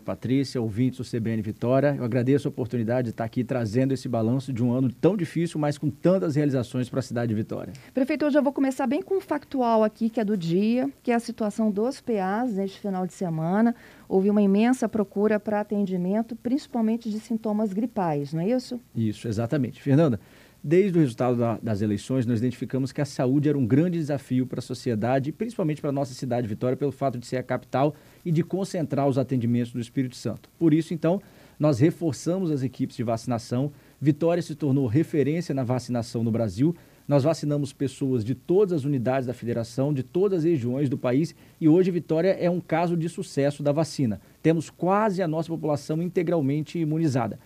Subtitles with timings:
[0.00, 1.94] Patrícia, ouvintes do CBN Vitória.
[1.96, 5.60] Eu agradeço a oportunidade de estar aqui trazendo esse balanço de um ano tão difícil,
[5.60, 7.72] mas com tantas realizações para a cidade de Vitória.
[7.92, 11.10] Prefeito, hoje eu vou começar bem com o factual aqui, que é do dia, que
[11.10, 13.74] é a situação dos PAs neste final de semana.
[14.08, 18.80] Houve uma imensa procura para atendimento, principalmente de sintomas gripais, não é isso?
[18.94, 19.80] Isso, exatamente.
[19.80, 20.18] Fernanda,
[20.64, 24.46] Desde o resultado da, das eleições, nós identificamos que a saúde era um grande desafio
[24.46, 27.96] para a sociedade, principalmente para a nossa cidade Vitória, pelo fato de ser a capital
[28.24, 30.48] e de concentrar os atendimentos do Espírito Santo.
[30.58, 31.20] Por isso, então,
[31.58, 33.72] nós reforçamos as equipes de vacinação.
[34.00, 36.74] Vitória se tornou referência na vacinação no Brasil.
[37.06, 41.34] Nós vacinamos pessoas de todas as unidades da federação, de todas as regiões do país,
[41.60, 44.20] e hoje Vitória é um caso de sucesso da vacina.
[44.42, 47.38] Temos quase a nossa população integralmente imunizada.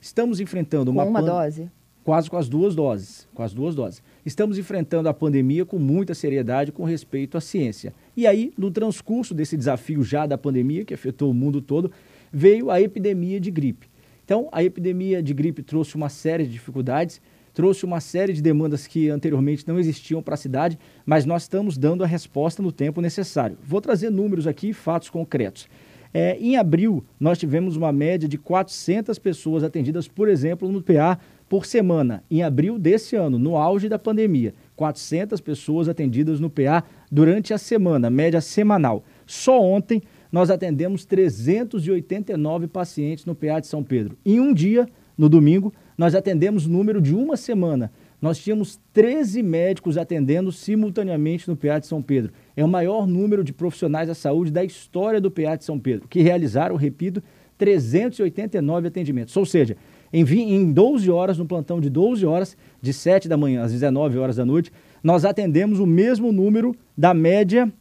[0.00, 1.04] Estamos enfrentando uma.
[1.04, 1.26] Com uma pan...
[1.26, 1.70] dose?
[2.04, 4.02] quase com as duas doses, com as duas doses.
[4.24, 7.94] Estamos enfrentando a pandemia com muita seriedade com respeito à ciência.
[8.16, 11.90] E aí, no transcurso desse desafio já da pandemia que afetou o mundo todo,
[12.32, 13.88] veio a epidemia de gripe.
[14.24, 17.20] Então, a epidemia de gripe trouxe uma série de dificuldades,
[17.52, 21.76] trouxe uma série de demandas que anteriormente não existiam para a cidade, mas nós estamos
[21.76, 23.58] dando a resposta no tempo necessário.
[23.62, 25.68] Vou trazer números aqui, fatos concretos.
[26.14, 31.18] É, em abril, nós tivemos uma média de 400 pessoas atendidas, por exemplo, no PA
[31.48, 32.22] por semana.
[32.30, 37.58] Em abril desse ano, no auge da pandemia, 400 pessoas atendidas no PA durante a
[37.58, 39.04] semana, média semanal.
[39.24, 40.02] Só ontem
[40.32, 44.18] nós atendemos 389 pacientes no PA de São Pedro.
[44.26, 47.92] Em um dia, no domingo, nós atendemos número de uma semana.
[48.20, 52.32] Nós tínhamos 13 médicos atendendo simultaneamente no PA de São Pedro.
[52.56, 56.08] É o maior número de profissionais da saúde da história do PA de São Pedro,
[56.08, 57.22] que realizaram, repito,
[57.56, 59.36] 389 atendimentos.
[59.36, 59.76] Ou seja,
[60.12, 64.18] em, em 12 horas, no plantão de 12 horas, de 7 da manhã às 19
[64.18, 64.70] horas da noite,
[65.02, 67.72] nós atendemos o mesmo número da média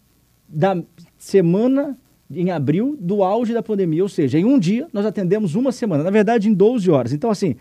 [0.48, 0.82] da
[1.18, 1.98] semana
[2.30, 4.04] em abril do auge da pandemia.
[4.04, 7.14] Ou seja, em um dia nós atendemos uma semana, na verdade em 12 horas.
[7.14, 7.56] Então, assim,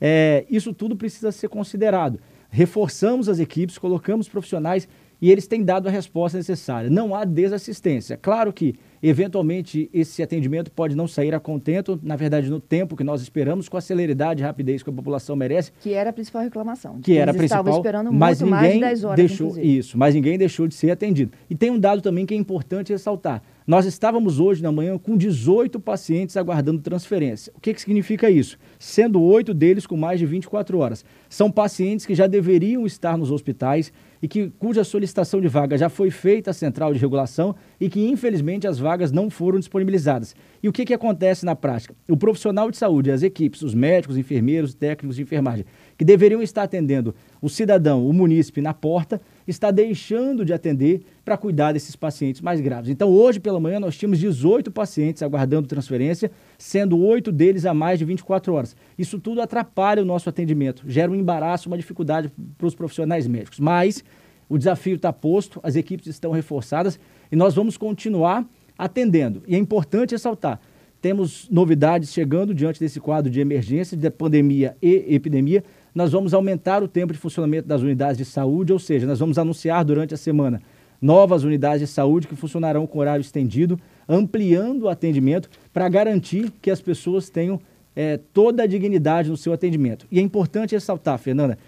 [0.00, 2.18] é, isso tudo precisa ser considerado.
[2.48, 4.88] Reforçamos as equipes, colocamos profissionais
[5.24, 6.90] e eles têm dado a resposta necessária.
[6.90, 8.18] Não há desassistência.
[8.20, 8.74] Claro que
[9.06, 13.68] Eventualmente, esse atendimento pode não sair a contento, na verdade, no tempo que nós esperamos,
[13.68, 15.70] com a celeridade e rapidez que a população merece.
[15.82, 17.02] Que era a principal reclamação.
[17.02, 19.78] Que era a principal, esperando mas muito ninguém mais de 10 horas, deixou inclusive.
[19.78, 21.32] isso, mas ninguém deixou de ser atendido.
[21.50, 23.42] E tem um dado também que é importante ressaltar.
[23.66, 27.52] Nós estávamos hoje na manhã com 18 pacientes aguardando transferência.
[27.54, 28.58] O que, que significa isso?
[28.78, 31.04] Sendo oito deles com mais de 24 horas.
[31.28, 33.92] São pacientes que já deveriam estar nos hospitais,
[34.24, 38.08] e que, cuja solicitação de vaga já foi feita à central de regulação e que,
[38.08, 40.34] infelizmente, as vagas não foram disponibilizadas.
[40.62, 41.94] E o que, que acontece na prática?
[42.08, 45.66] O profissional de saúde, as equipes, os médicos, enfermeiros, técnicos de enfermagem,
[45.98, 51.36] que deveriam estar atendendo o cidadão, o munícipe na porta, está deixando de atender para
[51.36, 52.90] cuidar desses pacientes mais graves.
[52.90, 57.98] Então, hoje pela manhã, nós tínhamos 18 pacientes aguardando transferência, sendo oito deles a mais
[57.98, 58.76] de 24 horas.
[58.98, 63.60] Isso tudo atrapalha o nosso atendimento, gera um embaraço, uma dificuldade para os profissionais médicos.
[63.60, 64.04] Mas
[64.48, 66.98] o desafio está posto, as equipes estão reforçadas
[67.30, 68.46] e nós vamos continuar
[68.78, 69.42] atendendo.
[69.46, 70.60] E é importante ressaltar:
[71.00, 75.64] temos novidades chegando diante desse quadro de emergência, de pandemia e epidemia.
[75.94, 79.38] Nós vamos aumentar o tempo de funcionamento das unidades de saúde, ou seja, nós vamos
[79.38, 80.60] anunciar durante a semana
[81.00, 83.78] novas unidades de saúde que funcionarão com horário estendido,
[84.08, 87.60] ampliando o atendimento para garantir que as pessoas tenham
[87.94, 90.06] é, toda a dignidade no seu atendimento.
[90.10, 91.58] E é importante ressaltar, Fernanda,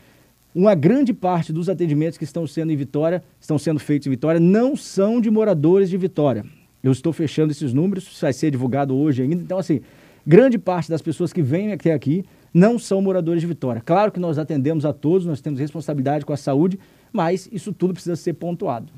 [0.54, 4.40] uma grande parte dos atendimentos que estão sendo em Vitória, estão sendo feitos em Vitória,
[4.40, 6.44] não são de moradores de Vitória.
[6.82, 9.42] Eu estou fechando esses números, vai ser divulgado hoje ainda.
[9.42, 9.82] Então, assim,
[10.26, 12.24] grande parte das pessoas que vêm até aqui
[12.56, 13.82] não são moradores de Vitória.
[13.84, 16.80] Claro que nós atendemos a todos, nós temos responsabilidade com a saúde,
[17.12, 18.90] mas isso tudo precisa ser pontuado.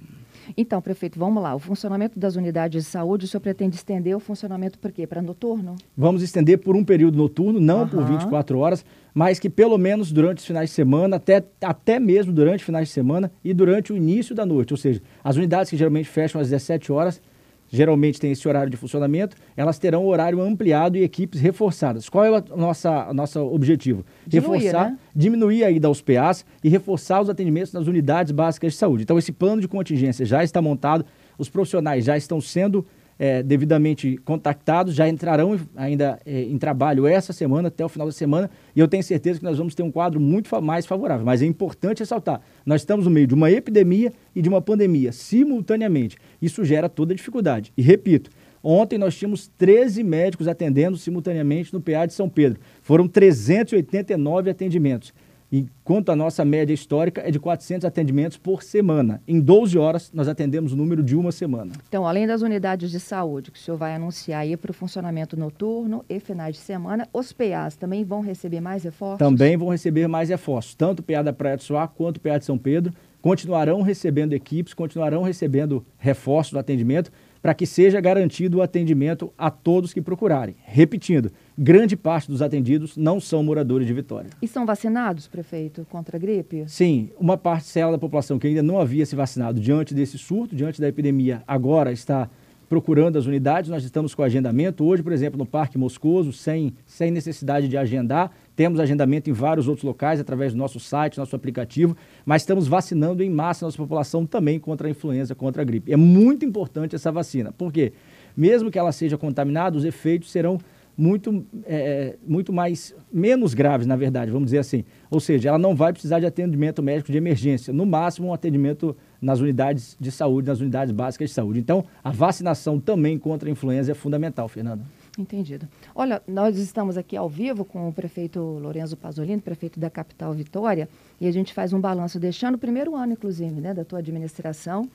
[0.56, 1.56] Então, prefeito, vamos lá.
[1.56, 5.08] O funcionamento das unidades de saúde, o senhor pretende estender o funcionamento por quê?
[5.08, 5.74] Para noturno?
[5.96, 7.88] Vamos estender por um período noturno, não uhum.
[7.88, 12.32] por 24 horas, mas que pelo menos durante os finais de semana, até, até mesmo
[12.32, 14.72] durante os finais de semana e durante o início da noite.
[14.72, 17.20] Ou seja, as unidades que geralmente fecham às 17 horas,
[17.68, 22.08] geralmente tem esse horário de funcionamento, elas terão horário ampliado e equipes reforçadas.
[22.08, 24.04] Qual é o nossa, nosso objetivo?
[24.26, 24.98] Diminuir, reforçar, né?
[25.14, 29.02] diminuir a ida aos PAs e reforçar os atendimentos nas unidades básicas de saúde.
[29.02, 31.04] Então, esse plano de contingência já está montado,
[31.36, 32.84] os profissionais já estão sendo
[33.18, 38.12] é, devidamente contactados, já entrarão ainda é, em trabalho essa semana, até o final da
[38.12, 41.26] semana, e eu tenho certeza que nós vamos ter um quadro muito fa mais favorável.
[41.26, 45.10] Mas é importante ressaltar: nós estamos no meio de uma epidemia e de uma pandemia
[45.10, 46.16] simultaneamente.
[46.40, 47.72] Isso gera toda dificuldade.
[47.76, 48.30] E repito,
[48.60, 52.58] Ontem nós tínhamos 13 médicos atendendo simultaneamente no PA de São Pedro.
[52.82, 55.12] Foram 389 atendimentos
[55.50, 59.22] enquanto a nossa média histórica é de 400 atendimentos por semana.
[59.26, 61.72] Em 12 horas, nós atendemos o número de uma semana.
[61.88, 65.38] Então, além das unidades de saúde que o senhor vai anunciar aí para o funcionamento
[65.38, 69.18] noturno e finais de semana, os PAs também vão receber mais reforços?
[69.18, 70.74] Também vão receber mais reforços.
[70.74, 74.32] Tanto o PA da Praia do Suá quanto o PA de São Pedro continuarão recebendo
[74.32, 77.10] equipes, continuarão recebendo reforços no atendimento
[77.40, 80.56] para que seja garantido o atendimento a todos que procurarem.
[80.64, 84.30] Repetindo, grande parte dos atendidos não são moradores de Vitória.
[84.42, 86.64] E são vacinados, prefeito, contra a gripe?
[86.66, 90.80] Sim, uma parcela da população que ainda não havia se vacinado diante desse surto, diante
[90.80, 92.28] da epidemia, agora está
[92.68, 93.70] procurando as unidades.
[93.70, 94.84] Nós estamos com agendamento.
[94.84, 98.30] Hoje, por exemplo, no Parque Moscoso, sem, sem necessidade de agendar.
[98.58, 101.96] Temos agendamento em vários outros locais, através do nosso site, nosso aplicativo,
[102.26, 105.92] mas estamos vacinando em massa a nossa população também contra a influenza, contra a gripe.
[105.92, 107.92] É muito importante essa vacina, porque
[108.36, 110.58] mesmo que ela seja contaminada, os efeitos serão
[110.96, 114.84] muito, é, muito mais, menos graves, na verdade, vamos dizer assim.
[115.08, 118.96] Ou seja, ela não vai precisar de atendimento médico de emergência, no máximo um atendimento
[119.22, 121.60] nas unidades de saúde, nas unidades básicas de saúde.
[121.60, 124.82] Então, a vacinação também contra a influenza é fundamental, Fernanda.
[125.18, 125.68] Entendido.
[125.96, 130.88] Olha, nós estamos aqui ao vivo com o prefeito Lorenzo Pasolini, prefeito da capital Vitória,
[131.20, 134.88] e a gente faz um balanço, deixando o primeiro ano, inclusive, né, da tua administração.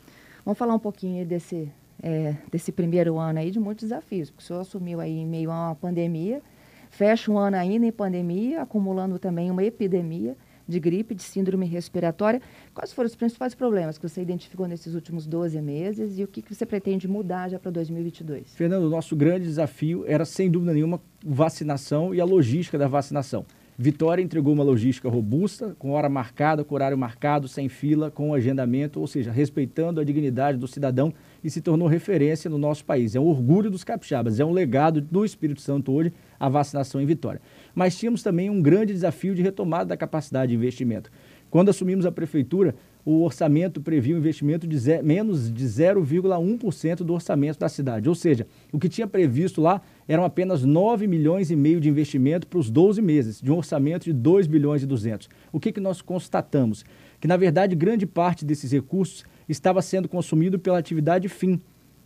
[0.46, 1.70] Vamos falar um pouquinho desse
[2.02, 5.52] é, desse primeiro ano aí de muitos desafios, porque o senhor assumiu aí em meio
[5.52, 6.42] a uma pandemia,
[6.90, 10.38] fecha um ano ainda em pandemia, acumulando também uma epidemia
[10.68, 12.42] de gripe, de síndrome respiratória.
[12.74, 16.44] Quais foram os principais problemas que você identificou nesses últimos 12 meses e o que,
[16.54, 18.56] você pretende mudar já para 2022?
[18.56, 23.46] Fernando, o nosso grande desafio era, sem dúvida nenhuma, vacinação e a logística da vacinação.
[23.76, 29.00] Vitória entregou uma logística robusta, com hora marcada, com horário marcado, sem fila, com agendamento,
[29.00, 31.12] ou seja, respeitando a dignidade do cidadão
[31.44, 33.16] e se tornou referência no nosso país.
[33.16, 37.06] É um orgulho dos capixabas, é um legado do Espírito Santo hoje a vacinação em
[37.06, 37.42] Vitória.
[37.74, 41.10] Mas tínhamos também um grande desafio de retomada da capacidade de investimento.
[41.50, 42.74] Quando assumimos a prefeitura,
[43.06, 48.08] o orçamento previa um investimento de zero, menos de 0,1% do orçamento da cidade.
[48.08, 52.48] Ou seja, o que tinha previsto lá eram apenas 9 milhões e meio de investimento
[52.48, 55.30] para os 12 meses, de um orçamento de 2 bilhões e 200.
[55.52, 56.84] O que, que nós constatamos?
[57.20, 61.62] Que, na verdade, grande parte desses recursos estava sendo consumido pela atividade fim,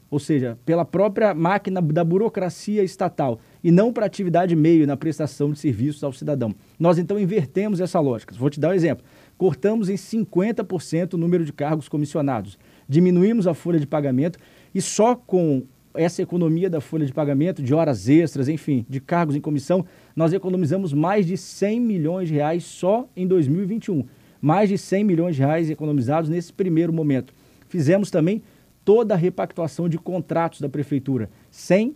[0.10, 5.52] ou seja, pela própria máquina da burocracia estatal, e não para atividade meio na prestação
[5.52, 6.56] de serviços ao cidadão.
[6.80, 8.34] Nós então invertemos essa lógica.
[8.36, 9.04] Vou te dar um exemplo.
[9.38, 12.58] Cortamos em 50% o número de cargos comissionados,
[12.88, 14.40] diminuímos a folha de pagamento
[14.74, 15.64] e só com
[15.94, 20.32] essa economia da folha de pagamento, de horas extras, enfim, de cargos em comissão, nós
[20.32, 24.06] economizamos mais de 100 milhões de reais só em 2021.
[24.40, 27.34] Mais de 100 milhões de reais economizados nesse primeiro momento.
[27.68, 28.44] Fizemos também
[28.88, 31.94] toda a repactuação de contratos da prefeitura, sem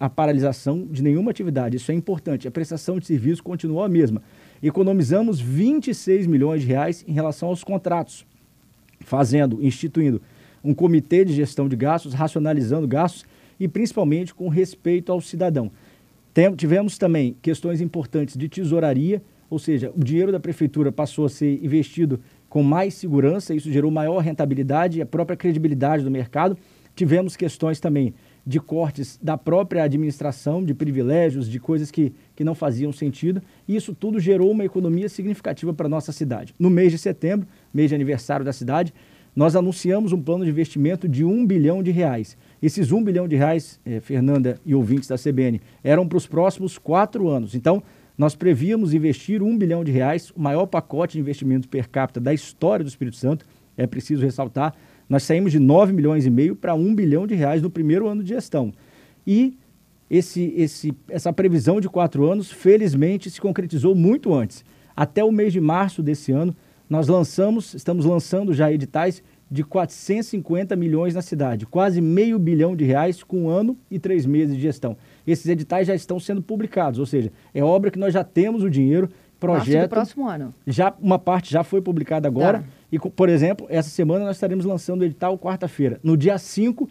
[0.00, 1.76] a paralisação de nenhuma atividade.
[1.76, 2.48] Isso é importante.
[2.48, 4.22] A prestação de serviço continuou a mesma.
[4.62, 8.24] Economizamos 26 milhões de reais em relação aos contratos,
[9.00, 10.22] fazendo, instituindo
[10.64, 13.26] um comitê de gestão de gastos, racionalizando gastos
[13.60, 15.70] e principalmente com respeito ao cidadão.
[16.32, 21.28] Tem, tivemos também questões importantes de tesouraria, ou seja, o dinheiro da prefeitura passou a
[21.28, 22.18] ser investido
[22.52, 26.54] com mais segurança, isso gerou maior rentabilidade e a própria credibilidade do mercado.
[26.94, 28.12] Tivemos questões também
[28.46, 33.74] de cortes da própria administração, de privilégios, de coisas que, que não faziam sentido, e
[33.74, 36.54] isso tudo gerou uma economia significativa para a nossa cidade.
[36.58, 38.92] No mês de setembro, mês de aniversário da cidade,
[39.34, 42.36] nós anunciamos um plano de investimento de um bilhão de reais.
[42.62, 46.76] Esses um bilhão de reais, eh, Fernanda e ouvintes da CBN, eram para os próximos
[46.76, 47.54] quatro anos.
[47.54, 47.82] Então,
[48.22, 52.32] nós prevíamos investir um bilhão de reais, o maior pacote de investimentos per capita da
[52.32, 53.44] história do Espírito Santo,
[53.76, 54.74] é preciso ressaltar.
[55.08, 58.22] Nós saímos de 9 milhões e meio para 1 bilhão de reais no primeiro ano
[58.22, 58.72] de gestão.
[59.26, 59.58] E
[60.08, 64.64] esse, esse, essa previsão de quatro anos, felizmente, se concretizou muito antes.
[64.94, 66.54] Até o mês de março desse ano,
[66.88, 72.84] nós lançamos, estamos lançando já editais de 450 milhões na cidade, quase meio bilhão de
[72.84, 74.96] reais com um ano e três meses de gestão.
[75.26, 78.70] Esses editais já estão sendo publicados, ou seja, é obra que nós já temos o
[78.70, 79.08] dinheiro,
[79.42, 79.88] projeto.
[79.88, 80.54] do próximo ano.
[80.66, 82.64] Já uma parte já foi publicada agora tá.
[82.90, 85.98] e, por exemplo, essa semana nós estaremos lançando o edital quarta-feira.
[86.02, 86.88] No dia 5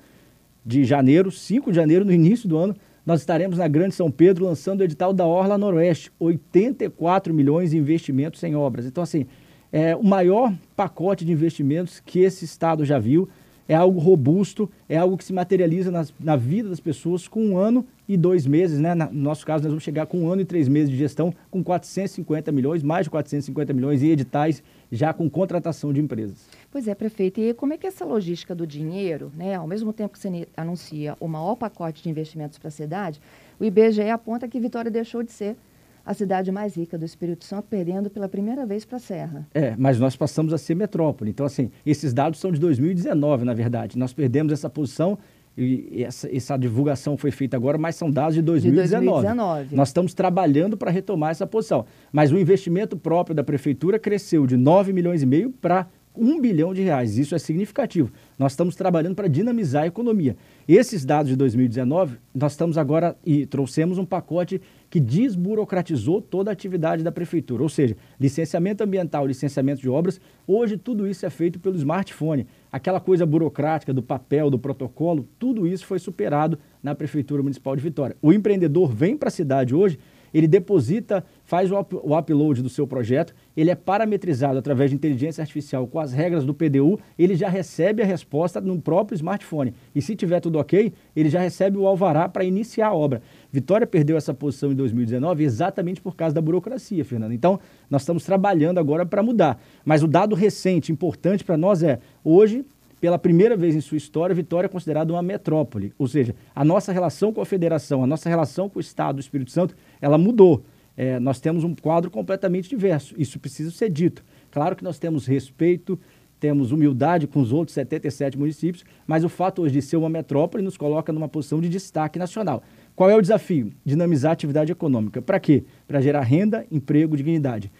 [0.66, 4.46] de janeiro, 5 de janeiro, no início do ano, nós estaremos na Grande São Pedro
[4.46, 8.86] lançando o edital da Orla Noroeste, 84 milhões de investimentos em obras.
[8.86, 9.26] Então, assim,
[9.72, 13.28] é o maior pacote de investimentos que esse Estado já viu.
[13.68, 17.58] É algo robusto, é algo que se materializa nas, na vida das pessoas com um
[17.58, 18.94] ano e dois meses, né?
[18.94, 21.64] no nosso caso, nós vamos chegar com um ano e três meses de gestão, com
[21.64, 26.50] 450 milhões, mais de 450 milhões em editais, já com contratação de empresas.
[26.70, 27.40] Pois é, prefeito.
[27.40, 29.56] E como é que é essa logística do dinheiro, né?
[29.56, 33.22] Ao mesmo tempo que você anuncia o maior pacote de investimentos para a cidade,
[33.60, 35.56] o IBGE aponta que Vitória deixou de ser
[36.06, 39.48] a cidade mais rica do Espírito Santo, perdendo pela primeira vez para a Serra.
[39.54, 41.32] É, mas nós passamos a ser metrópole.
[41.32, 43.98] Então, assim, esses dados são de 2019, na verdade.
[43.98, 45.18] Nós perdemos essa posição
[45.58, 49.06] e essa, essa divulgação foi feita agora, mas são dados de 2019.
[49.06, 49.76] De 2019.
[49.76, 51.86] Nós estamos trabalhando para retomar essa posição.
[52.12, 56.74] Mas o investimento próprio da prefeitura cresceu de 9 milhões e meio para 1 bilhão
[56.74, 57.18] de reais.
[57.18, 58.12] Isso é significativo.
[58.38, 60.36] Nós estamos trabalhando para dinamizar a economia.
[60.68, 66.54] Esses dados de 2019, nós estamos agora e trouxemos um pacote que desburocratizou toda a
[66.54, 71.60] atividade da prefeitura, ou seja, licenciamento ambiental, licenciamento de obras, hoje tudo isso é feito
[71.60, 72.46] pelo smartphone.
[72.72, 77.82] Aquela coisa burocrática do papel, do protocolo, tudo isso foi superado na prefeitura municipal de
[77.82, 78.16] Vitória.
[78.22, 79.98] O empreendedor vem para a cidade hoje
[80.34, 84.96] ele deposita, faz o, up, o upload do seu projeto, ele é parametrizado através de
[84.96, 89.74] inteligência artificial com as regras do PDU, ele já recebe a resposta no próprio smartphone.
[89.94, 93.22] E se tiver tudo ok, ele já recebe o alvará para iniciar a obra.
[93.52, 97.34] Vitória perdeu essa posição em 2019 exatamente por causa da burocracia, Fernando.
[97.34, 97.60] Então,
[97.90, 99.62] nós estamos trabalhando agora para mudar.
[99.84, 102.66] Mas o dado recente, importante para nós é, hoje,
[103.02, 105.92] pela primeira vez em sua história, Vitória é considerada uma metrópole.
[105.98, 109.22] Ou seja, a nossa relação com a federação, a nossa relação com o Estado do
[109.22, 110.64] Espírito Santo, ela mudou.
[110.96, 113.16] É, nós temos um quadro completamente diverso.
[113.18, 114.24] Isso precisa ser dito.
[114.52, 116.00] Claro que nós temos respeito,
[116.40, 120.64] temos humildade com os outros 77 municípios, mas o fato hoje de ser uma metrópole
[120.64, 122.62] nos coloca numa posição de destaque nacional.
[122.96, 123.72] Qual é o desafio?
[123.84, 125.24] Dinamizar a atividade econômica.
[125.24, 125.64] Para quê?
[125.88, 127.72] Para gerar renda, emprego, dignidade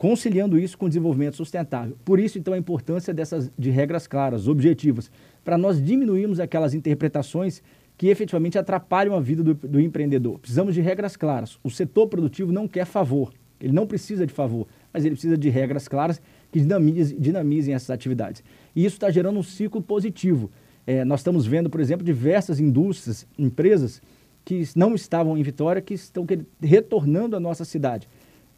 [0.00, 1.94] conciliando isso com o desenvolvimento sustentável.
[2.06, 5.10] Por isso, então, a importância dessas de regras claras, objetivas,
[5.44, 7.62] para nós diminuirmos aquelas interpretações
[7.98, 10.38] que efetivamente atrapalham a vida do, do, empreendedor.
[10.38, 11.58] Precisamos de regras claras.
[11.62, 13.30] O setor produtivo não quer favor,
[13.60, 16.18] ele não precisa de favor, mas ele precisa de regras claras
[16.50, 18.42] que dinamizem, dinamizem essas atividades.
[18.74, 20.50] E isso está gerando um ciclo positivo.
[20.86, 24.00] É, nós estamos vendo, por exemplo, diversas indústrias, empresas
[24.46, 26.26] que não estavam em Vitória, que estão
[26.58, 28.08] retornando à nossa cidade,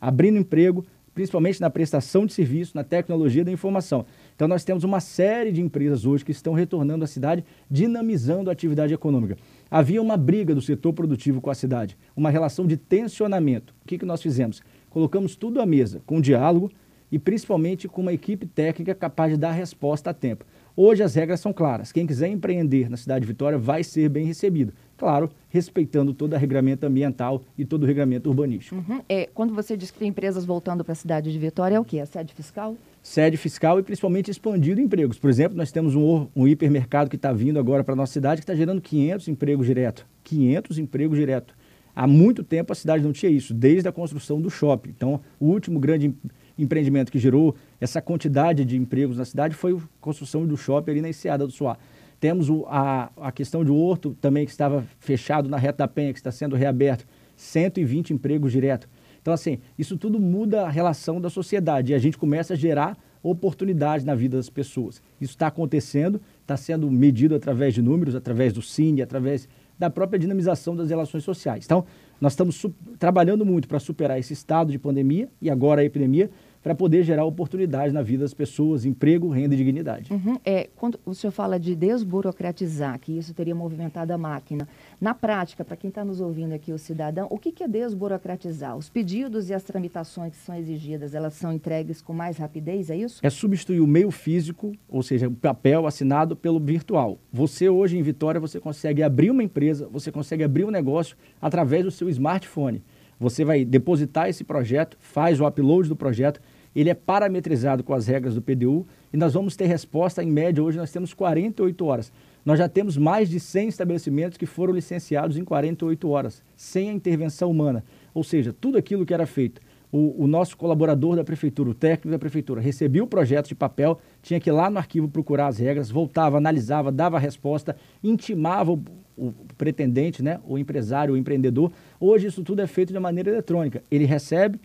[0.00, 4.04] abrindo emprego, principalmente na prestação de serviço, na tecnologia da informação.
[4.34, 8.52] Então, nós temos uma série de empresas hoje que estão retornando à cidade, dinamizando a
[8.52, 9.36] atividade econômica.
[9.70, 13.74] Havia uma briga do setor produtivo com a cidade, uma relação de tensionamento.
[13.82, 14.62] O que, que nós fizemos?
[14.88, 16.70] Colocamos tudo à mesa, com diálogo
[17.10, 20.46] e principalmente com uma equipe técnica capaz de dar resposta a tempo.
[20.76, 21.92] Hoje as regras são claras.
[21.92, 26.36] Quem quiser empreender na cidade de Vitória vai ser bem recebido claro, respeitando todo o
[26.36, 28.76] regramento ambiental e todo o regramento urbanístico.
[28.76, 29.00] Uhum.
[29.08, 31.84] É, quando você diz que tem empresas voltando para a cidade de Vitória, é o
[31.84, 31.98] quê?
[31.98, 32.76] A sede fiscal?
[33.02, 35.18] Sede fiscal e principalmente expandido empregos.
[35.18, 38.42] Por exemplo, nós temos um, um hipermercado que está vindo agora para a nossa cidade
[38.42, 40.06] que está gerando 500 empregos direto.
[40.22, 41.52] 500 empregos direto.
[41.96, 44.90] Há muito tempo a cidade não tinha isso, desde a construção do shopping.
[44.90, 46.14] Então, o último grande
[46.56, 51.00] empreendimento que gerou essa quantidade de empregos na cidade foi a construção do shopping ali
[51.02, 51.76] na Enseada do Suá.
[52.20, 56.12] Temos o, a, a questão de Horto também, que estava fechado na Reta da Penha,
[56.12, 57.04] que está sendo reaberto.
[57.36, 58.88] 120 empregos direto.
[59.20, 62.96] Então, assim, isso tudo muda a relação da sociedade e a gente começa a gerar
[63.20, 65.02] oportunidade na vida das pessoas.
[65.20, 70.18] Isso está acontecendo, está sendo medido através de números, através do Cine, através da própria
[70.18, 71.64] dinamização das relações sociais.
[71.64, 71.84] Então,
[72.20, 72.64] nós estamos
[72.98, 76.30] trabalhando muito para superar esse estado de pandemia e agora a epidemia,
[76.62, 80.12] para poder gerar oportunidade na vida das pessoas, emprego, renda e dignidade.
[80.12, 80.38] Uhum.
[80.44, 84.68] É, quando o senhor fala de desburocratizar, que isso teria movimentado a máquina,
[85.00, 88.76] na prática, para quem está nos ouvindo aqui, o cidadão, o que, que é desburocratizar?
[88.76, 92.96] Os pedidos e as tramitações que são exigidas, elas são entregues com mais rapidez, é
[92.96, 93.20] isso?
[93.22, 97.18] É substituir o meio físico, ou seja, o papel assinado pelo virtual.
[97.32, 101.84] Você hoje em Vitória, você consegue abrir uma empresa, você consegue abrir um negócio através
[101.84, 102.82] do seu smartphone.
[103.18, 106.40] Você vai depositar esse projeto, faz o upload do projeto,
[106.74, 110.62] ele é parametrizado com as regras do PDU e nós vamos ter resposta, em média,
[110.62, 112.12] hoje nós temos 48 horas.
[112.44, 116.92] Nós já temos mais de 100 estabelecimentos que foram licenciados em 48 horas, sem a
[116.92, 117.84] intervenção humana.
[118.12, 119.60] Ou seja, tudo aquilo que era feito.
[119.92, 124.00] O, o, nosso colaborador da prefeitura, o técnico da prefeitura, recebia o projeto de papel,
[124.22, 128.72] tinha que ir lá no arquivo procurar as regras, voltava, analisava, dava a resposta, intimava
[128.72, 128.82] o,
[129.18, 131.70] o pretendente, né, o empresário, o empreendedor.
[132.00, 133.84] Hoje isso tudo é feito de maneira eletrônica.
[133.90, 134.58] Ele recebe,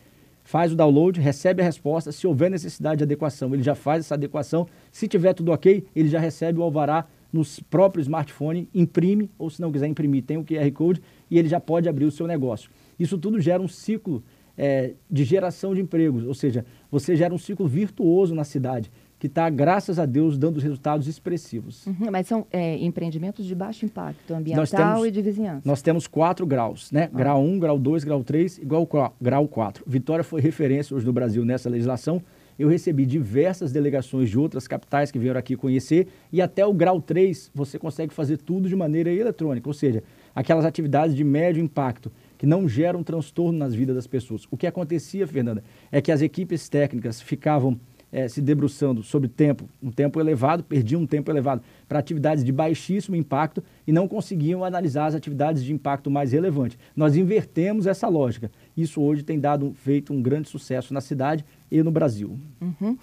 [0.48, 2.10] faz o download, recebe a resposta.
[2.10, 4.66] Se houver necessidade de adequação, ele já faz essa adequação.
[4.94, 9.62] Se tiver tudo ok, ele já recebe o alvará no próprio smartphone, imprime, ou se
[9.62, 12.72] não quiser imprimir, tem o QR Code e ele já pode abrir o seu negócio.
[12.98, 14.24] Isso tudo gera um ciclo
[14.58, 18.90] é, de geração de empregos, ou seja, você gera um ciclo virtuoso na cidade.
[19.20, 21.88] Que está, graças a Deus, dando resultados expressivos.
[21.88, 25.62] Uhum, mas são é, empreendimentos de baixo impacto ambiental temos, e de vizinhança.
[25.66, 27.10] Nós temos quatro graus, né?
[27.12, 27.18] Ah.
[27.18, 28.88] Grau 1, grau 2, grau 3, igual
[29.20, 29.84] grau 4.
[29.88, 32.22] Vitória foi referência hoje no Brasil nessa legislação.
[32.60, 37.00] Eu recebi diversas delegações de outras capitais que vieram aqui conhecer e até o grau
[37.00, 42.12] 3 você consegue fazer tudo de maneira eletrônica, ou seja, aquelas atividades de médio impacto
[42.36, 44.48] que não geram transtorno nas vidas das pessoas.
[44.50, 47.80] O que acontecia, Fernanda, é que as equipes técnicas ficavam
[48.18, 52.52] é, se debruçando sobre tempo, um tempo elevado, perdiam um tempo elevado para atividades de
[52.52, 56.80] baixíssimo impacto e não conseguiam analisar as atividades de impacto mais relevante.
[56.96, 58.50] Nós invertemos essa lógica.
[58.76, 62.40] Isso hoje tem dado feito um grande sucesso na cidade e no Brasil.
[62.60, 62.98] Uhum.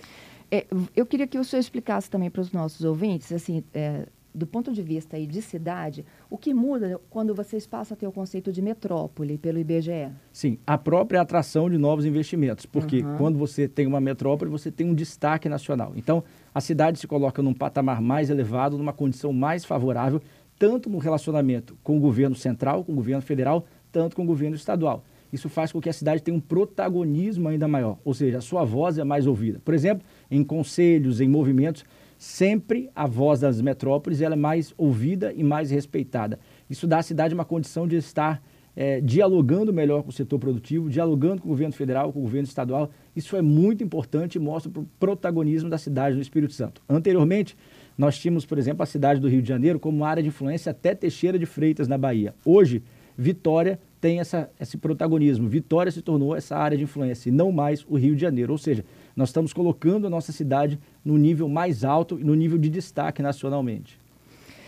[0.51, 0.67] É,
[0.97, 4.73] eu queria que o senhor explicasse também para os nossos ouvintes, assim, é, do ponto
[4.73, 8.53] de vista aí de cidade, o que muda quando vocês passam a ter o conceito
[8.53, 10.11] de metrópole pelo IBGE?
[10.33, 13.17] Sim, a própria atração de novos investimentos, porque uhum.
[13.17, 15.93] quando você tem uma metrópole, você tem um destaque nacional.
[15.95, 20.21] Então, a cidade se coloca num patamar mais elevado, numa condição mais favorável,
[20.59, 24.57] tanto no relacionamento com o governo central, com o governo federal, tanto com o governo
[24.57, 25.05] estadual.
[25.33, 28.65] Isso faz com que a cidade tenha um protagonismo ainda maior, ou seja, a sua
[28.65, 29.61] voz é mais ouvida.
[29.65, 31.85] Por exemplo, em conselhos, em movimentos,
[32.25, 36.41] sempre a voz das metrópoles ela é mais ouvida e mais respeitada.
[36.71, 38.43] Isso dá à cidade uma condição de estar
[38.75, 42.49] é, dialogando melhor com o setor produtivo, dialogando com o governo federal, com o governo
[42.49, 42.91] estadual.
[43.15, 46.81] Isso é muito importante e mostra o protagonismo da cidade do Espírito Santo.
[46.89, 47.57] Anteriormente,
[47.97, 50.95] nós tínhamos, por exemplo, a cidade do Rio de Janeiro como área de influência até
[50.95, 52.35] Teixeira de Freitas, na Bahia.
[52.43, 52.83] Hoje,
[53.17, 55.49] Vitória tem essa, esse protagonismo.
[55.49, 58.53] Vitória se tornou essa área de influência e não mais o Rio de Janeiro.
[58.53, 58.85] Ou seja,
[59.17, 63.23] nós estamos colocando a nossa cidade no nível mais alto e no nível de destaque
[63.23, 63.99] nacionalmente.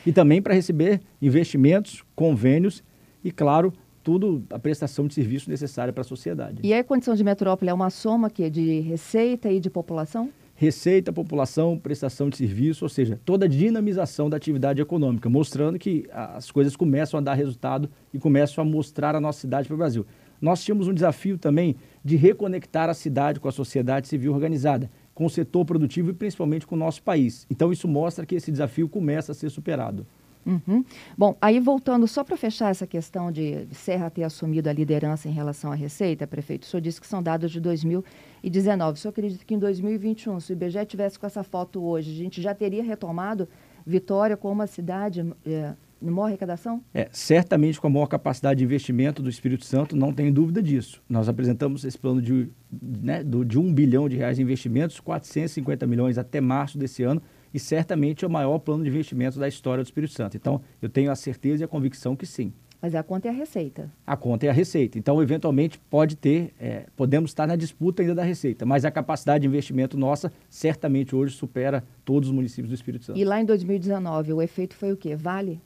[0.04, 2.82] E também para receber investimentos, convênios
[3.24, 3.72] e, claro,
[4.04, 6.60] tudo a prestação de serviço necessária para a sociedade.
[6.62, 10.30] E a condição de metrópole é uma soma que de receita e de população?
[10.54, 16.06] Receita, população, prestação de serviço, ou seja, toda a dinamização da atividade econômica, mostrando que
[16.12, 19.78] as coisas começam a dar resultado e começam a mostrar a nossa cidade para o
[19.78, 20.06] Brasil.
[20.40, 25.24] Nós tínhamos um desafio também de reconectar a cidade com a sociedade civil organizada, com
[25.24, 27.46] o setor produtivo e principalmente com o nosso país.
[27.50, 30.06] Então, isso mostra que esse desafio começa a ser superado.
[30.46, 30.84] Uhum.
[31.18, 35.32] Bom, aí voltando só para fechar essa questão de Serra ter assumido a liderança em
[35.32, 38.92] relação à receita, prefeito, o senhor disse que são dados de 2019.
[38.92, 42.14] O senhor acredita que em 2021, se o IBGE tivesse com essa foto hoje, a
[42.14, 43.48] gente já teria retomado
[43.84, 45.72] Vitória como uma cidade é,
[46.10, 46.82] maior arrecadação?
[46.92, 51.02] É, certamente com a maior capacidade de investimento do Espírito Santo, não tem dúvida disso.
[51.08, 55.86] Nós apresentamos esse plano de, né, do, de 1 bilhão de reais de investimentos, 450
[55.86, 59.82] milhões até março desse ano, e certamente é o maior plano de investimento da história
[59.82, 60.36] do Espírito Santo.
[60.36, 62.52] Então, eu tenho a certeza e a convicção que sim.
[62.80, 63.90] Mas a conta é a receita.
[64.06, 64.98] A conta é a receita.
[64.98, 69.42] Então, eventualmente, pode ter, é, podemos estar na disputa ainda da receita, mas a capacidade
[69.42, 73.18] de investimento nossa certamente hoje supera todos os municípios do Espírito Santo.
[73.18, 75.16] E lá em 2019, o efeito foi o quê?
[75.16, 75.60] Vale?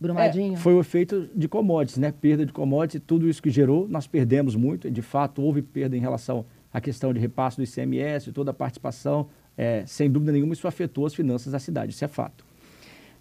[0.00, 0.54] Brumadinho?
[0.54, 2.10] É, foi o efeito de commodities, né?
[2.10, 4.90] Perda de commodities, tudo isso que gerou, nós perdemos muito.
[4.90, 9.28] De fato, houve perda em relação à questão de repasse do ICMS, toda a participação.
[9.56, 12.46] É, sem dúvida nenhuma, isso afetou as finanças da cidade, isso é fato.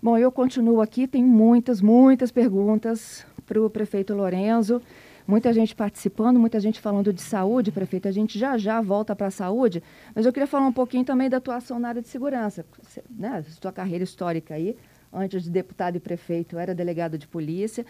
[0.01, 4.81] Bom, eu continuo aqui, tem muitas, muitas perguntas para o prefeito Lorenzo.
[5.27, 8.07] Muita gente participando, muita gente falando de saúde, prefeito.
[8.07, 9.83] A gente já já volta para a saúde,
[10.15, 12.65] mas eu queria falar um pouquinho também da atuação na área de segurança,
[13.11, 13.43] né?
[13.61, 14.75] Sua carreira histórica aí,
[15.11, 17.85] antes de deputado e prefeito, era delegado de polícia.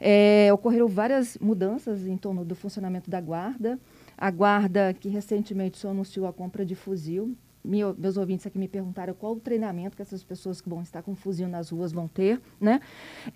[0.00, 3.78] É, ocorreram várias mudanças em torno do funcionamento da guarda.
[4.16, 7.36] A guarda, que recentemente só anunciou a compra de fuzil.
[7.62, 11.02] Meu, meus ouvintes aqui me perguntaram qual o treinamento que essas pessoas que vão estar
[11.02, 12.40] com fuzil nas ruas vão ter.
[12.58, 12.80] Né?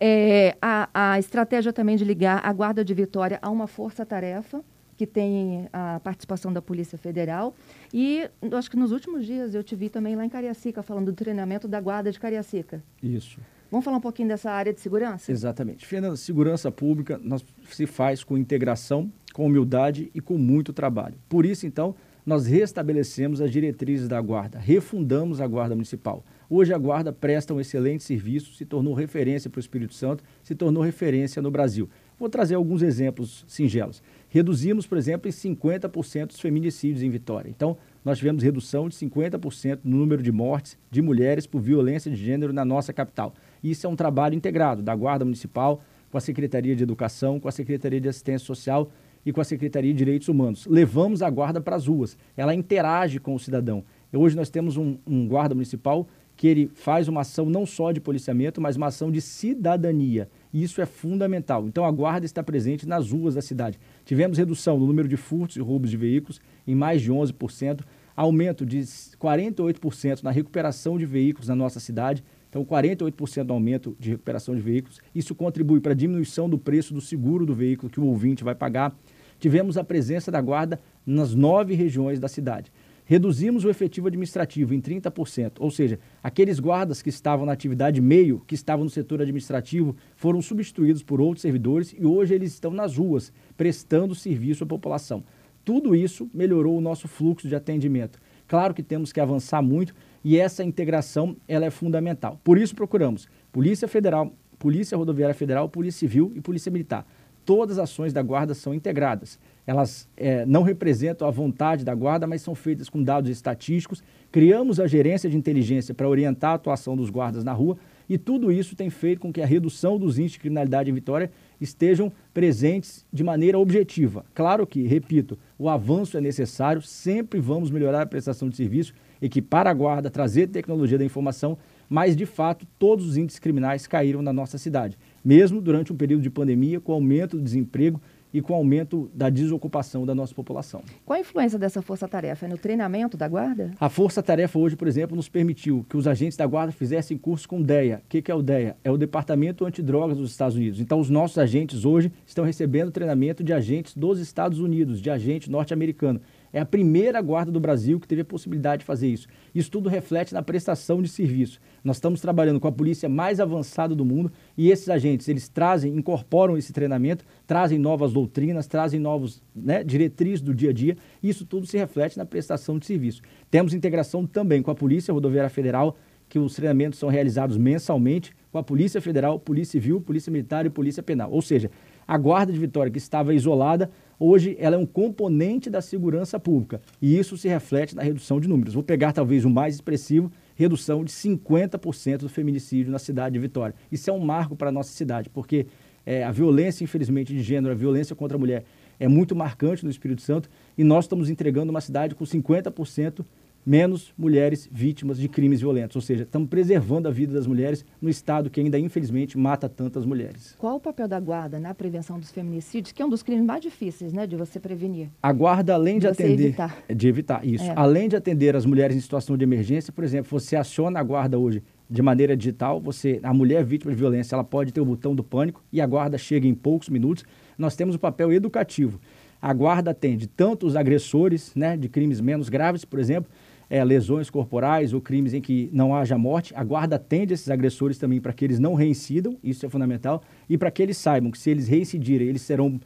[0.01, 4.64] É, a, a estratégia também de ligar a Guarda de Vitória a uma força-tarefa,
[4.96, 7.54] que tem a participação da Polícia Federal.
[7.92, 11.12] E acho que nos últimos dias eu te vi também lá em Cariacica, falando do
[11.12, 12.83] treinamento da Guarda de Cariacica.
[13.02, 13.40] Isso.
[13.70, 15.33] Vamos falar um pouquinho dessa área de segurança?
[15.33, 15.85] Exatamente.
[15.85, 21.16] Fernanda, segurança pública nós, se faz com integração, com humildade e com muito trabalho.
[21.28, 26.24] Por isso, então, nós restabelecemos as diretrizes da Guarda, refundamos a Guarda Municipal.
[26.48, 30.54] Hoje a Guarda presta um excelente serviço, se tornou referência para o Espírito Santo, se
[30.54, 31.88] tornou referência no Brasil.
[32.18, 34.02] Vou trazer alguns exemplos singelos.
[34.35, 37.49] Reduzimos, por exemplo, em 50% os feminicídios em Vitória.
[37.49, 42.16] Então, nós tivemos redução de 50% no número de mortes de mulheres por violência de
[42.16, 43.33] gênero na nossa capital.
[43.62, 47.53] Isso é um trabalho integrado da Guarda Municipal, com a Secretaria de Educação, com a
[47.53, 48.90] Secretaria de Assistência Social
[49.25, 50.66] e com a Secretaria de Direitos Humanos.
[50.66, 53.85] Levamos a guarda para as ruas, ela interage com o cidadão.
[54.12, 58.01] Hoje nós temos um, um guarda municipal que ele faz uma ação não só de
[58.01, 60.29] policiamento, mas uma ação de cidadania.
[60.53, 61.66] E isso é fundamental.
[61.66, 63.79] Então a guarda está presente nas ruas da cidade.
[64.04, 67.80] Tivemos redução no número de furtos e roubos de veículos em mais de 11%.
[68.16, 72.22] aumento de 48% na recuperação de veículos na nossa cidade.
[72.48, 75.00] Então, 48% do aumento de recuperação de veículos.
[75.12, 78.54] Isso contribui para a diminuição do preço do seguro do veículo que o ouvinte vai
[78.54, 78.96] pagar.
[79.40, 82.70] Tivemos a presença da Guarda nas nove regiões da cidade.
[83.06, 88.42] Reduzimos o efetivo administrativo em 30%, ou seja, aqueles guardas que estavam na atividade meio,
[88.46, 92.96] que estavam no setor administrativo, foram substituídos por outros servidores e hoje eles estão nas
[92.96, 95.22] ruas, prestando serviço à população.
[95.66, 98.18] Tudo isso melhorou o nosso fluxo de atendimento.
[98.48, 102.40] Claro que temos que avançar muito e essa integração ela é fundamental.
[102.42, 107.06] Por isso procuramos Polícia Federal, Polícia Rodoviária Federal, Polícia Civil e Polícia Militar.
[107.44, 112.27] Todas as ações da Guarda são integradas elas é, não representam a vontade da guarda,
[112.27, 114.03] mas são feitas com dados estatísticos.
[114.31, 117.77] Criamos a gerência de inteligência para orientar a atuação dos guardas na rua
[118.09, 121.31] e tudo isso tem feito com que a redução dos índices de criminalidade em Vitória
[121.61, 124.24] estejam presentes de maneira objetiva.
[124.35, 129.66] Claro que, repito, o avanço é necessário, sempre vamos melhorar a prestação de serviço, equipar
[129.66, 131.57] a guarda, trazer tecnologia da informação,
[131.88, 136.22] mas de fato todos os índices criminais caíram na nossa cidade, mesmo durante um período
[136.22, 138.00] de pandemia, com aumento do desemprego
[138.35, 140.83] e com o aumento da desocupação da nossa população.
[141.07, 142.47] Qual a influência dessa força-tarefa?
[142.47, 143.70] É no treinamento da Guarda?
[143.79, 147.61] A força-tarefa hoje, por exemplo, nos permitiu que os agentes da Guarda fizessem curso com
[147.61, 148.03] o DEA.
[148.05, 148.77] O que, que é o DEA?
[148.83, 150.81] É o Departamento Antidrogas dos Estados Unidos.
[150.81, 155.49] Então, os nossos agentes hoje estão recebendo treinamento de agentes dos Estados Unidos, de agente
[155.49, 156.20] norte-americano.
[156.54, 159.26] É a primeira guarda do Brasil que teve a possibilidade de fazer isso.
[159.52, 161.58] Isso tudo reflete na prestação de serviço.
[161.82, 165.96] Nós estamos trabalhando com a polícia mais avançada do mundo e esses agentes, eles trazem,
[165.96, 170.96] incorporam esse treinamento, trazem novas doutrinas, trazem novos né, diretrizes do dia a dia.
[171.20, 173.20] E isso tudo se reflete na prestação de serviço.
[173.50, 175.96] Temos integração também com a Polícia Rodoviária Federal,
[176.28, 180.70] que os treinamentos são realizados mensalmente com a Polícia Federal, Polícia Civil, Polícia Militar e
[180.70, 181.32] Polícia Penal.
[181.32, 181.68] Ou seja,
[182.06, 186.81] a Guarda de Vitória, que estava isolada, hoje ela é um componente da segurança pública.
[187.00, 188.74] E isso se reflete na redução de números.
[188.74, 193.74] Vou pegar talvez o mais expressivo, redução de 50% do feminicídio na cidade de Vitória.
[193.90, 195.66] Isso é um marco para a nossa cidade, porque
[196.07, 198.64] é, a violência, infelizmente, de gênero, a violência contra a mulher
[198.98, 203.24] é muito marcante no Espírito Santo e nós estamos entregando uma cidade com 50%
[203.64, 205.96] menos mulheres vítimas de crimes violentos.
[205.96, 210.05] Ou seja, estamos preservando a vida das mulheres no estado que ainda, infelizmente, mata tantas
[210.05, 210.55] mulheres.
[210.59, 213.61] Qual o papel da guarda na prevenção dos feminicídios, que é um dos crimes mais
[213.61, 215.09] difíceis né, de você prevenir?
[215.22, 216.44] A guarda, além de, de atender.
[216.46, 216.85] Evitar.
[216.94, 217.64] De evitar, isso.
[217.64, 217.72] É.
[217.77, 221.38] Além de atender as mulheres em situação de emergência, por exemplo, você aciona a guarda
[221.38, 225.14] hoje de maneira digital, você, a mulher vítima de violência, ela pode ter o botão
[225.14, 227.24] do pânico e a guarda chega em poucos minutos.
[227.57, 228.98] Nós temos o papel educativo.
[229.40, 233.31] A guarda atende tanto os agressores né, de crimes menos graves, por exemplo,
[233.74, 237.98] é, lesões corporais ou crimes em que não haja morte, a guarda atende esses agressores
[237.98, 241.37] também para que eles não reincidam, isso é fundamental, e para que eles saibam que
[241.37, 242.80] se eles reincidirem, eles serão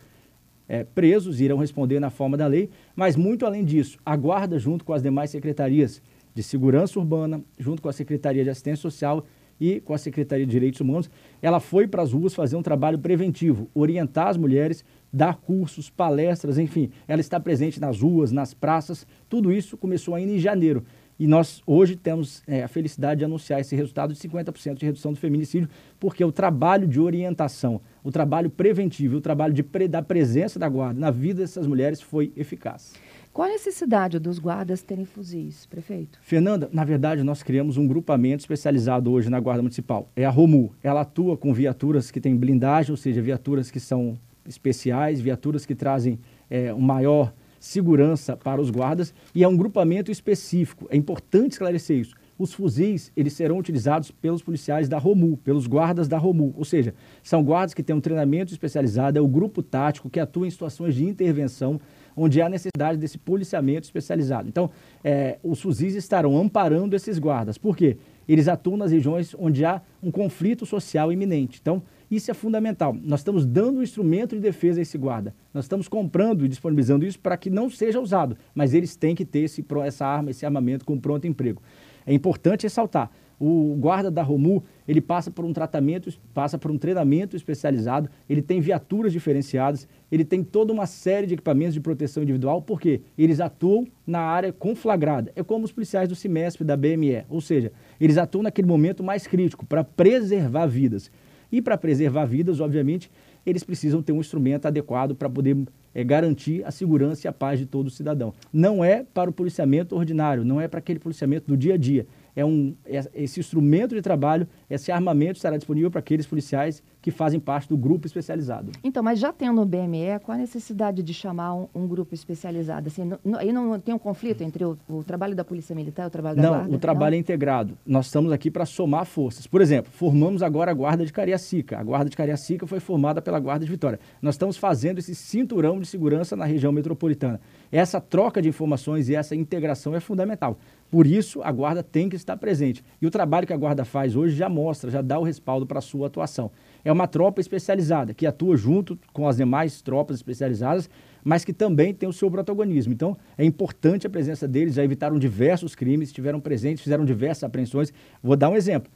[0.67, 4.83] é, presos, irão responder na forma da lei, mas muito além disso, a guarda, junto
[4.83, 6.01] com as demais secretarias
[6.35, 9.27] de segurança urbana, junto com a Secretaria de Assistência Social
[9.61, 11.11] e com a Secretaria de Direitos Humanos,
[11.43, 16.59] ela foi para as ruas fazer um trabalho preventivo, orientar as mulheres dar cursos, palestras,
[16.59, 19.07] enfim, ela está presente nas ruas, nas praças.
[19.29, 20.85] Tudo isso começou ainda em janeiro.
[21.19, 25.13] E nós hoje temos é, a felicidade de anunciar esse resultado de 50% de redução
[25.13, 25.69] do feminicídio,
[25.99, 30.69] porque o trabalho de orientação, o trabalho preventivo, o trabalho de pre, da presença da
[30.69, 32.95] guarda na vida dessas mulheres foi eficaz.
[33.33, 36.19] Qual a necessidade dos guardas terem fuzis, prefeito?
[36.23, 40.09] Fernanda, na verdade, nós criamos um grupamento especializado hoje na Guarda Municipal.
[40.17, 40.73] É a ROMU.
[40.83, 44.19] Ela atua com viaturas que têm blindagem, ou seja, viaturas que são
[44.49, 46.19] especiais, viaturas que trazem
[46.51, 50.87] é, maior segurança para os guardas e é um grupamento específico.
[50.91, 52.15] É importante esclarecer isso.
[52.39, 56.95] Os fuzis, eles serão utilizados pelos policiais da ROMU, pelos guardas da ROMU, ou seja,
[57.21, 60.95] são guardas que têm um treinamento especializado, é o grupo tático que atua em situações
[60.95, 61.81] de intervenção,
[62.17, 64.49] onde há necessidade desse policiamento especializado.
[64.49, 64.71] Então,
[65.03, 67.59] é, os fuzis estarão amparando esses guardas.
[67.59, 67.97] Por quê?
[68.29, 71.59] Eles atuam nas regiões onde há um conflito social iminente.
[71.61, 72.97] Então, isso é fundamental.
[73.03, 75.35] Nós estamos dando um instrumento de defesa a esse guarda.
[75.53, 79.25] Nós estamos comprando e disponibilizando isso para que não seja usado, mas eles têm que
[79.25, 81.63] ter esse, essa arma, esse armamento com pronto emprego.
[82.07, 86.79] É importante ressaltar, o guarda da Romu, ele passa por um tratamento, passa por um
[86.79, 92.23] treinamento especializado, ele tem viaturas diferenciadas, ele tem toda uma série de equipamentos de proteção
[92.23, 95.31] individual, porque eles atuam na área conflagrada.
[95.37, 99.27] É como os policiais do CIMESP da BME, ou seja, eles atuam naquele momento mais
[99.27, 101.11] crítico para preservar vidas.
[101.51, 103.11] E para preservar vidas, obviamente,
[103.45, 105.57] eles precisam ter um instrumento adequado para poder
[105.95, 108.35] é, garantir a segurança e a paz de todo cidadão.
[108.53, 112.07] Não é para o policiamento ordinário, não é para aquele policiamento do dia a dia.
[112.37, 117.11] É um, é, esse instrumento de trabalho, esse armamento estará disponível para aqueles policiais que
[117.11, 118.71] fazem parte do grupo especializado.
[118.85, 122.89] Então, mas já tendo o BME, qual a necessidade de chamar um, um grupo especializado?
[122.89, 126.07] Assim, não, aí não tem um conflito entre o, o, trabalho da Polícia Militar e
[126.09, 126.69] o trabalho da não, Guarda?
[126.69, 127.79] Não, o trabalho é integrado.
[127.87, 129.47] Nós estamos aqui para somar forças.
[129.47, 131.79] Por exemplo, formamos agora a Guarda de Cariacica.
[131.79, 133.99] A Guarda de Cariacica foi formada pela Guarda de Vitória.
[134.21, 137.41] Nós estamos fazendo esse cinturão de segurança na região metropolitana.
[137.73, 140.59] Essa troca de informações e essa integração é fundamental.
[140.91, 142.83] Por isso, a Guarda tem que estar presente.
[143.01, 145.79] E o trabalho que a Guarda faz hoje já mostra, já dá o respaldo para
[145.79, 146.51] a sua atuação.
[146.85, 150.89] É uma tropa especializada, que atua junto com as demais tropas especializadas,
[151.23, 152.93] mas que também tem o seu protagonismo.
[152.93, 157.93] Então, é importante a presença deles, já evitaram diversos crimes, estiveram presentes, fizeram diversas apreensões.
[158.23, 158.91] Vou dar um exemplo.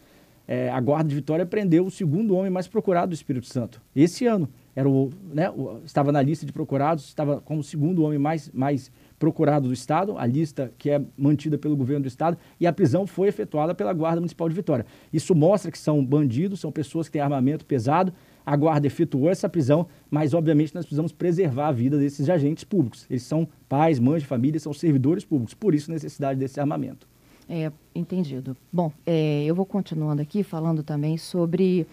[0.47, 4.27] É, a Guarda de Vitória prendeu o segundo homem mais procurado do Espírito Santo, esse
[4.27, 4.49] ano.
[4.75, 8.51] Era o, né, o, estava na lista de procurados, estava como o segundo homem mais,
[8.53, 8.91] mais
[9.23, 13.07] procurado do Estado, a lista que é mantida pelo governo do Estado, e a prisão
[13.07, 14.85] foi efetuada pela Guarda Municipal de Vitória.
[15.13, 18.13] Isso mostra que são bandidos, são pessoas que têm armamento pesado.
[18.45, 23.07] A Guarda efetuou essa prisão, mas obviamente nós precisamos preservar a vida desses agentes públicos.
[23.09, 27.07] Eles são pais, mães de família, são servidores públicos, por isso necessidade desse armamento.
[27.49, 28.57] É, entendido.
[28.73, 31.87] Bom, é, eu vou continuando aqui falando também sobre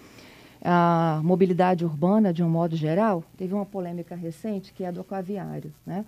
[0.64, 3.24] a mobilidade urbana de um modo geral.
[3.38, 6.04] Teve uma polêmica recente que é do aquaviário, né?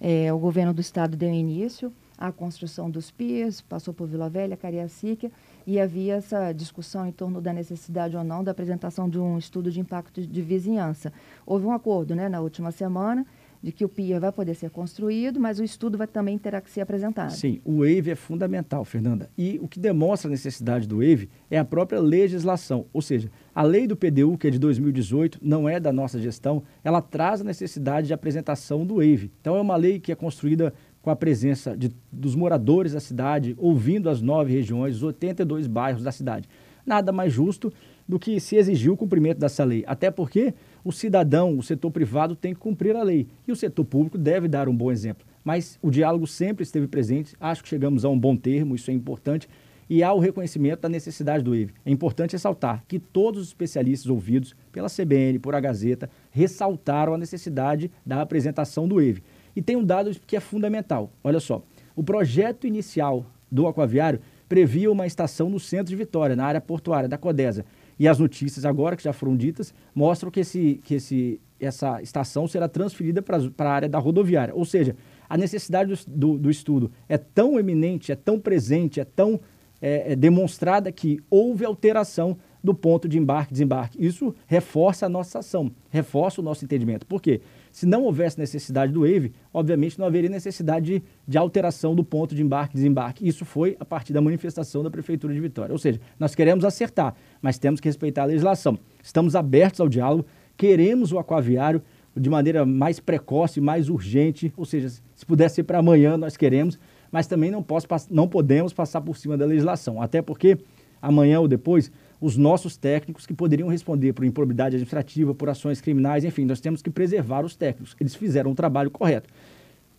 [0.00, 4.56] É, o governo do estado deu início à construção dos piers, passou por Vila Velha,
[4.56, 5.30] Cariacica,
[5.66, 9.70] e havia essa discussão em torno da necessidade ou não da apresentação de um estudo
[9.70, 11.12] de impacto de vizinhança.
[11.44, 13.26] Houve um acordo né, na última semana
[13.64, 16.70] de que o pier vai poder ser construído, mas o estudo vai também ter que
[16.70, 17.30] ser apresentado.
[17.30, 19.30] Sim, o WAVE é fundamental, Fernanda.
[19.38, 22.84] E o que demonstra a necessidade do WAVE é a própria legislação.
[22.92, 26.62] Ou seja, a lei do PDU, que é de 2018, não é da nossa gestão,
[26.84, 29.32] ela traz a necessidade de apresentação do WAVE.
[29.40, 33.54] Então, é uma lei que é construída com a presença de, dos moradores da cidade,
[33.56, 36.46] ouvindo as nove regiões, os 82 bairros da cidade.
[36.84, 37.72] Nada mais justo
[38.06, 39.84] do que se exigir o cumprimento dessa lei.
[39.86, 40.52] Até porque
[40.84, 44.46] o cidadão, o setor privado tem que cumprir a lei e o setor público deve
[44.46, 45.26] dar um bom exemplo.
[45.42, 48.94] Mas o diálogo sempre esteve presente, acho que chegamos a um bom termo, isso é
[48.94, 49.48] importante,
[49.88, 51.74] e há o reconhecimento da necessidade do EVE.
[51.84, 57.18] É importante ressaltar que todos os especialistas ouvidos pela CBN, por a Gazeta, ressaltaram a
[57.18, 59.22] necessidade da apresentação do EVE.
[59.54, 61.10] E tem um dado que é fundamental.
[61.22, 61.62] Olha só,
[61.94, 67.08] o projeto inicial do aquaviário previa uma estação no centro de Vitória, na área portuária
[67.08, 67.64] da Codesa.
[67.98, 72.46] E as notícias agora, que já foram ditas, mostram que, esse, que esse, essa estação
[72.46, 74.54] será transferida para a área da rodoviária.
[74.54, 74.96] Ou seja,
[75.28, 79.40] a necessidade do, do, do estudo é tão eminente, é tão presente, é tão
[79.80, 84.04] é, é demonstrada que houve alteração do ponto de embarque e desembarque.
[84.04, 87.04] Isso reforça a nossa ação, reforça o nosso entendimento.
[87.04, 87.42] Por quê?
[87.74, 92.32] Se não houvesse necessidade do wave, obviamente não haveria necessidade de, de alteração do ponto
[92.32, 93.26] de embarque e desembarque.
[93.26, 95.72] Isso foi a partir da manifestação da Prefeitura de Vitória.
[95.72, 98.78] Ou seja, nós queremos acertar, mas temos que respeitar a legislação.
[99.02, 100.24] Estamos abertos ao diálogo,
[100.56, 101.82] queremos o aquaviário
[102.16, 106.78] de maneira mais precoce, mais urgente, ou seja, se puder ser para amanhã, nós queremos,
[107.10, 110.58] mas também não, posso, não podemos passar por cima da legislação, até porque
[111.02, 111.90] amanhã ou depois
[112.24, 116.80] os nossos técnicos que poderiam responder por improbidade administrativa, por ações criminais, enfim, nós temos
[116.80, 117.94] que preservar os técnicos.
[118.00, 119.28] Eles fizeram o trabalho correto.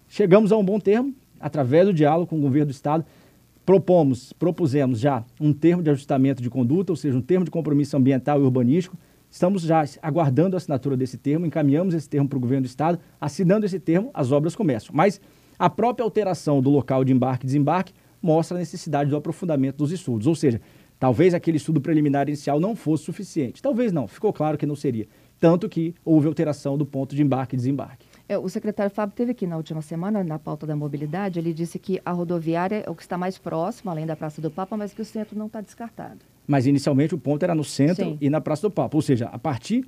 [0.09, 3.05] Chegamos a um bom termo, através do diálogo com o governo do Estado,
[3.63, 7.95] propomos, propusemos já um termo de ajustamento de conduta, ou seja, um termo de compromisso
[7.95, 8.97] ambiental e urbanístico.
[9.29, 12.97] Estamos já aguardando a assinatura desse termo, encaminhamos esse termo para o governo do Estado.
[13.21, 14.95] Assinando esse termo, as obras começam.
[14.95, 15.21] Mas
[15.59, 19.91] a própria alteração do local de embarque e desembarque mostra a necessidade do aprofundamento dos
[19.91, 20.59] estudos, ou seja,
[20.99, 23.61] Talvez aquele estudo preliminar inicial não fosse suficiente.
[23.61, 25.07] Talvez não, ficou claro que não seria.
[25.39, 28.05] Tanto que houve alteração do ponto de embarque e desembarque.
[28.27, 31.77] É, o secretário Fábio teve aqui na última semana, na pauta da mobilidade, ele disse
[31.77, 34.93] que a rodoviária é o que está mais próximo, além da Praça do Papa, mas
[34.93, 36.19] que o centro não está descartado.
[36.47, 38.17] Mas inicialmente o ponto era no centro Sim.
[38.19, 38.97] e na Praça do Papa.
[38.97, 39.85] Ou seja, a partir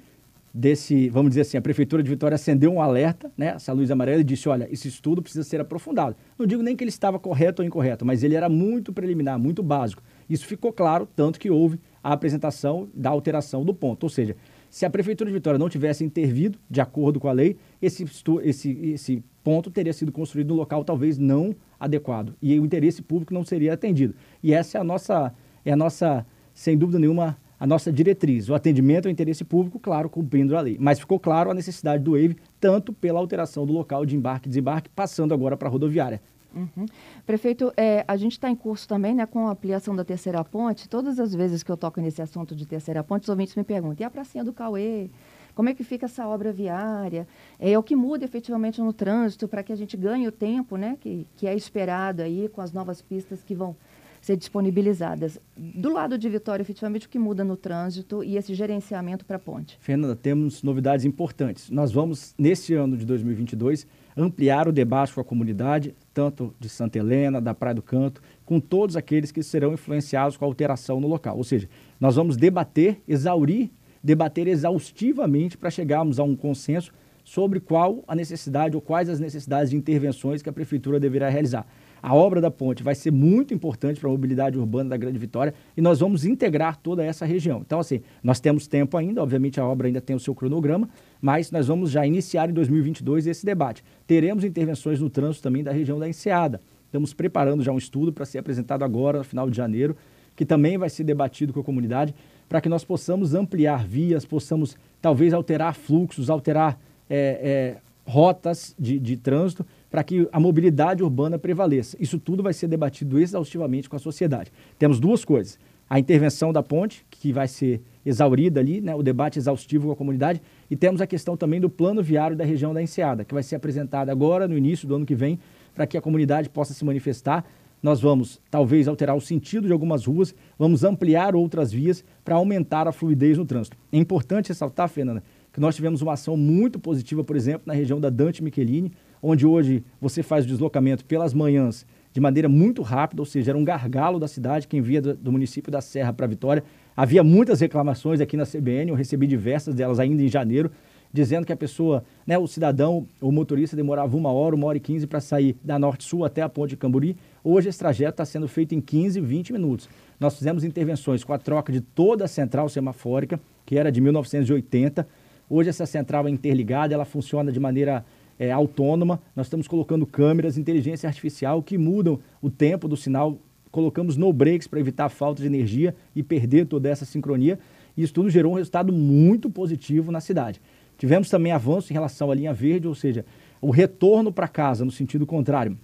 [0.54, 4.22] desse, vamos dizer assim, a Prefeitura de Vitória acendeu um alerta, né, essa luz amarela,
[4.22, 6.16] e disse, olha, esse estudo precisa ser aprofundado.
[6.38, 9.64] Não digo nem que ele estava correto ou incorreto, mas ele era muito preliminar, muito
[9.64, 10.02] básico.
[10.30, 14.04] Isso ficou claro, tanto que houve a apresentação da alteração do ponto.
[14.04, 14.36] Ou seja,
[14.70, 18.06] se a Prefeitura de Vitória não tivesse intervido de acordo com a lei, esse,
[18.44, 23.34] esse, esse ponto teria sido construído no local talvez não adequado e o interesse público
[23.34, 24.14] não seria atendido.
[24.44, 28.50] E essa é a nossa, é a nossa sem dúvida nenhuma, a nossa diretriz.
[28.50, 30.76] O atendimento ao interesse público, claro, cumprindo a lei.
[30.80, 34.50] Mas ficou claro a necessidade do EIVE, tanto pela alteração do local de embarque e
[34.50, 36.20] desembarque, passando agora para a rodoviária.
[36.58, 36.86] Uhum.
[37.26, 40.90] Prefeito, é, a gente está em curso também né, com a ampliação da terceira ponte.
[40.90, 43.98] Todas as vezes que eu toco nesse assunto de terceira ponte, os ouvintes me perguntam:
[44.00, 45.10] e a pracinha do Cauê?
[45.54, 47.28] Como é que fica essa obra viária?
[47.60, 50.96] É o que muda efetivamente no trânsito para que a gente ganhe o tempo né,
[51.00, 53.76] que, que é esperado aí com as novas pistas que vão
[54.22, 55.40] ser disponibilizadas.
[55.56, 59.40] Do lado de Vitória, efetivamente, o que muda no trânsito e esse gerenciamento para a
[59.40, 59.78] ponte?
[59.80, 61.70] Fernanda, temos novidades importantes.
[61.70, 63.88] Nós vamos, neste ano de 2022,
[64.18, 68.60] ampliar o debate com a comunidade, tanto de Santa Helena, da Praia do Canto, com
[68.60, 71.38] todos aqueles que serão influenciados com a alteração no local.
[71.38, 73.70] Ou seja, nós vamos debater, exaurir,
[74.04, 76.92] debater exaustivamente para chegarmos a um consenso
[77.24, 81.68] sobre qual a necessidade ou quais as necessidades de intervenções que a prefeitura deverá realizar.
[82.02, 85.54] A obra da ponte vai ser muito importante para a mobilidade urbana da Grande Vitória
[85.76, 87.62] e nós vamos integrar toda essa região.
[87.66, 90.90] Então, assim, nós temos tempo ainda, obviamente a obra ainda tem o seu cronograma,
[91.22, 93.84] mas nós vamos já iniciar em 2022 esse debate.
[94.06, 96.62] Teremos intervenções no trânsito também da região da Enseada.
[96.86, 99.96] Estamos preparando já um estudo para ser apresentado agora, no final de janeiro,
[100.36, 102.14] que também vai ser debatido com a comunidade,
[102.48, 106.80] para que nós possamos ampliar vias, possamos talvez alterar fluxos, alterar
[107.10, 111.98] é, é, rotas de, de trânsito para que a mobilidade urbana prevaleça.
[112.00, 114.52] Isso tudo vai ser debatido exaustivamente com a sociedade.
[114.80, 119.38] Temos duas coisas: a intervenção da ponte, que vai ser exaurida ali, né, o debate
[119.38, 120.42] exaustivo com a comunidade,
[120.72, 123.58] e temos a questão também do plano viário da região da Enseada, que vai ser
[123.58, 125.38] apresentado agora, no início do ano que vem,
[125.76, 127.46] para que a comunidade possa se manifestar.
[127.84, 132.88] Nós vamos, talvez, alterar o sentido de algumas ruas, vamos ampliar outras vias para aumentar
[132.88, 133.78] a fluidez no trânsito.
[133.92, 135.22] É importante ressaltar, Fernanda,
[135.58, 139.44] que nós tivemos uma ação muito positiva, por exemplo, na região da Dante Michelini, onde
[139.44, 143.64] hoje você faz o deslocamento pelas manhãs de maneira muito rápida, ou seja, era um
[143.64, 146.64] gargalo da cidade, quem via do, do município da Serra para Vitória.
[146.96, 150.70] Havia muitas reclamações aqui na CBN, eu recebi diversas delas ainda em janeiro,
[151.12, 154.82] dizendo que a pessoa, né, o cidadão, o motorista demorava uma hora, uma hora e
[154.82, 157.18] quinze para sair da Norte-Sul até a Ponte de Camburi.
[157.44, 159.90] Hoje esse trajeto está sendo feito em 15, 20 minutos.
[160.20, 165.26] Nós fizemos intervenções com a troca de toda a central semafórica, que era de 1980.
[165.50, 168.06] Hoje essa central é interligada, ela funciona de maneira
[168.38, 173.38] é, autônoma, nós estamos colocando câmeras, inteligência artificial que mudam o tempo do sinal,
[173.72, 177.58] colocamos no breaks para evitar a falta de energia e perder toda essa sincronia.
[177.96, 180.62] E isso tudo gerou um resultado muito positivo na cidade.
[180.98, 183.26] Tivemos também avanço em relação à linha verde, ou seja,
[183.62, 185.78] o retorno para casa no sentido contrário,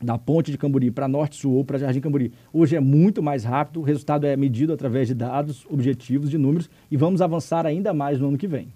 [0.00, 3.80] da ponte de Camburi para Norte-Sul ou para Jardim Camburi, hoje é muito mais rápido,
[3.80, 8.18] o resultado é medido através de dados, objetivos, de números e vamos avançar ainda mais
[8.18, 8.68] no ano que vem.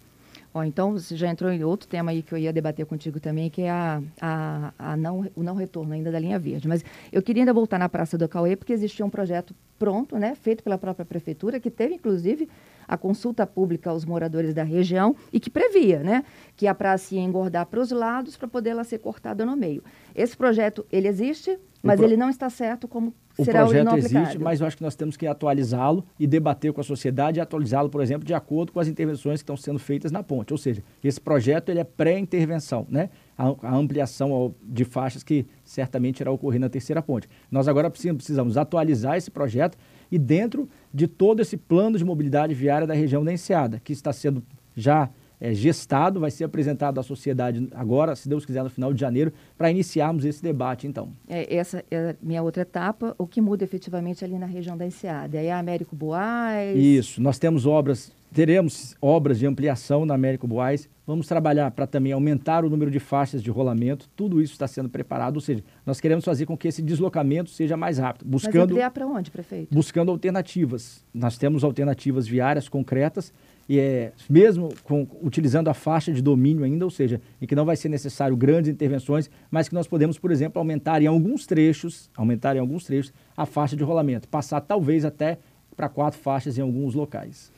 [0.58, 3.48] Ó, então, você já entrou em outro tema aí que eu ia debater contigo também,
[3.48, 6.66] que é a, a, a não, o não retorno ainda da linha verde.
[6.66, 10.34] Mas eu queria ainda voltar na Praça do Cauê, porque existia um projeto pronto, né,
[10.34, 12.48] feito pela própria prefeitura, que teve, inclusive,
[12.88, 16.24] a consulta pública aos moradores da região e que previa, né,
[16.56, 19.84] que a praça ia engordar para os lados para poder ela ser cortada no meio.
[20.12, 22.06] Esse projeto, ele existe, mas pro...
[22.06, 24.96] ele não está certo como o será projeto o existe, mas eu acho que nós
[24.96, 28.80] temos que atualizá-lo e debater com a sociedade e atualizá-lo, por exemplo, de acordo com
[28.80, 30.52] as intervenções que estão sendo feitas na ponte.
[30.52, 33.10] Ou seja, esse projeto ele é pré-intervenção, né?
[33.36, 37.28] A, a, ampliação de faixas que certamente irá ocorrer na terceira ponte.
[37.50, 39.78] Nós agora precisamos atualizar esse projeto
[40.10, 44.12] e dentro de todo esse plano de mobilidade viária da região da Enseada, que está
[44.12, 44.42] sendo
[44.74, 45.08] já
[45.40, 49.32] é, gestado, vai ser apresentado à sociedade agora, se Deus quiser, no final de janeiro,
[49.56, 51.12] para iniciarmos esse debate, então.
[51.28, 54.86] É, essa é a minha outra etapa, o que muda efetivamente ali na região da
[54.86, 55.38] Enseada?
[55.38, 56.76] É a Américo Boaz?
[56.76, 62.12] Isso, nós temos obras, teremos obras de ampliação na Américo Boaz, vamos trabalhar para também
[62.12, 66.00] aumentar o número de faixas de rolamento, tudo isso está sendo preparado, ou seja, nós
[66.00, 68.54] queremos fazer com que esse deslocamento seja mais rápido, buscando...
[68.54, 69.74] Mas ampliar para onde, prefeito?
[69.74, 71.04] Buscando alternativas.
[71.14, 73.32] Nós temos alternativas viárias concretas,
[73.68, 77.66] e é, mesmo com, utilizando a faixa de domínio ainda, ou seja, em que não
[77.66, 82.10] vai ser necessário grandes intervenções, mas que nós podemos, por exemplo, aumentar em alguns trechos,
[82.16, 85.38] aumentar em alguns trechos a faixa de rolamento, passar talvez até
[85.76, 87.52] para quatro faixas em alguns locais.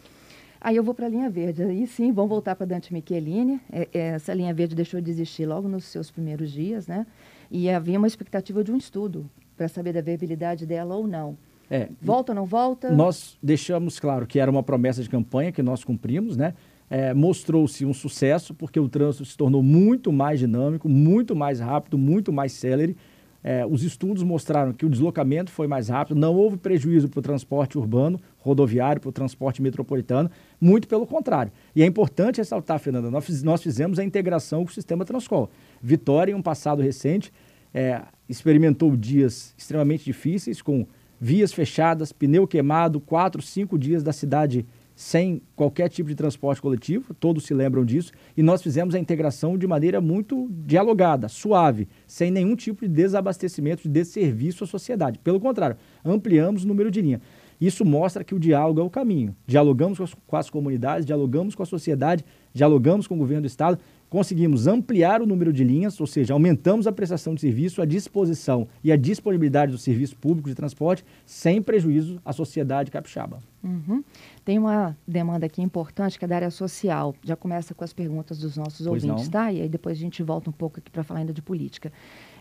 [0.61, 1.63] Aí eu vou para a linha verde.
[1.63, 3.61] Aí sim, vamos voltar para Dante Michelini.
[3.73, 7.07] É, é, essa linha verde deixou de existir logo nos seus primeiros dias, né?
[7.51, 11.39] E havia uma expectativa de um estudo para saber da viabilidade dela ou não.
[11.71, 12.91] É, volta ou não volta?
[12.91, 16.55] Nós deixamos claro que era uma promessa de campanha que nós cumprimos, né?
[16.91, 21.97] É, Mostrou-se um sucesso porque o trânsito se tornou muito mais dinâmico, muito mais rápido,
[21.97, 22.97] muito mais célere.
[23.43, 27.23] É, os estudos mostraram que o deslocamento foi mais rápido, não houve prejuízo para o
[27.23, 30.31] transporte urbano, rodoviário, para o transporte metropolitano,
[30.61, 31.51] muito pelo contrário.
[31.75, 35.49] E é importante ressaltar, Fernanda, nós, nós fizemos a integração com o sistema Transcol.
[35.81, 37.33] Vitória, em um passado recente,
[37.73, 40.87] é, experimentou dias extremamente difíceis, com
[41.21, 44.65] vias fechadas, pneu queimado, quatro, cinco dias da cidade
[45.01, 49.57] sem qualquer tipo de transporte coletivo, todos se lembram disso, e nós fizemos a integração
[49.57, 55.19] de maneira muito dialogada, suave, sem nenhum tipo de desabastecimento, de desserviço à sociedade.
[55.19, 57.21] Pelo contrário, ampliamos o número de linha.
[57.59, 59.35] Isso mostra que o diálogo é o caminho.
[59.47, 63.47] Dialogamos com as, com as comunidades, dialogamos com a sociedade, dialogamos com o governo do
[63.47, 63.79] Estado
[64.11, 68.67] conseguimos ampliar o número de linhas, ou seja, aumentamos a prestação de serviço, a disposição
[68.83, 73.39] e a disponibilidade do serviço público de transporte, sem prejuízo à sociedade capixaba.
[73.63, 74.03] Uhum.
[74.45, 77.15] Tem uma demanda aqui importante que é da área social.
[77.23, 79.31] Já começa com as perguntas dos nossos pois ouvintes, não.
[79.31, 79.53] tá?
[79.53, 81.93] E aí depois a gente volta um pouco aqui para falar ainda de política.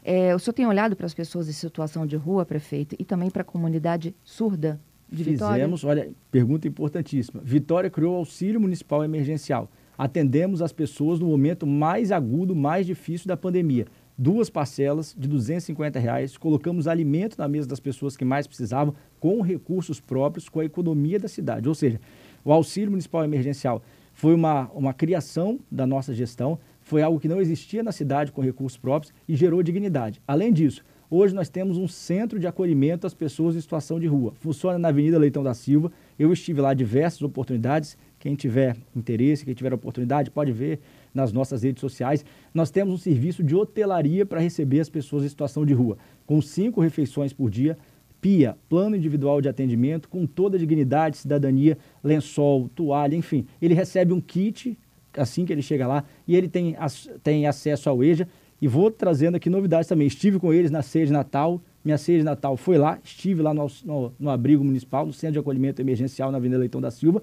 [0.04, 3.30] É, o senhor tem olhado para as pessoas em situação de rua, prefeito, e também
[3.30, 5.56] para a comunidade surda de Vitória?
[5.56, 7.42] Fizemos, olha, pergunta importantíssima.
[7.44, 9.70] Vitória criou auxílio municipal emergencial
[10.00, 13.86] atendemos as pessoas no momento mais agudo, mais difícil da pandemia.
[14.18, 19.42] Duas parcelas de 250 reais, colocamos alimento na mesa das pessoas que mais precisavam, com
[19.42, 21.68] recursos próprios, com a economia da cidade.
[21.68, 22.00] Ou seja,
[22.46, 23.82] o auxílio municipal emergencial
[24.14, 28.42] foi uma, uma criação da nossa gestão, foi algo que não existia na cidade com
[28.42, 30.22] recursos próprios e gerou dignidade.
[30.26, 34.34] Além disso, hoje nós temos um centro de acolhimento às pessoas em situação de rua.
[34.40, 35.92] Funciona na Avenida Leitão da Silva.
[36.18, 40.80] Eu estive lá diversas oportunidades, quem tiver interesse, quem tiver oportunidade, pode ver
[41.14, 42.26] nas nossas redes sociais.
[42.54, 45.98] Nós temos um serviço de hotelaria para receber as pessoas em situação de rua,
[46.28, 47.78] com cinco refeições por dia,
[48.22, 53.46] PIA, plano individual de atendimento, com toda a dignidade, cidadania, lençol, toalha, enfim.
[53.62, 54.78] Ele recebe um kit
[55.18, 56.76] assim que ele chega lá e ele tem,
[57.24, 58.28] tem acesso ao EJA.
[58.62, 60.06] E vou trazendo aqui novidades também.
[60.06, 61.62] Estive com eles na ceia de Natal.
[61.84, 65.34] Minha ceia de Natal foi lá, estive lá no, no, no abrigo municipal, no Centro
[65.34, 67.22] de Acolhimento Emergencial na Avenida Leitão da Silva.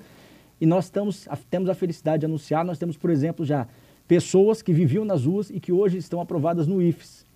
[0.61, 3.67] E nós estamos, temos a felicidade de anunciar, nós temos, por exemplo, já
[4.09, 7.27] pessoas que viviam nas ruas e que hoje estão aprovadas no IFES.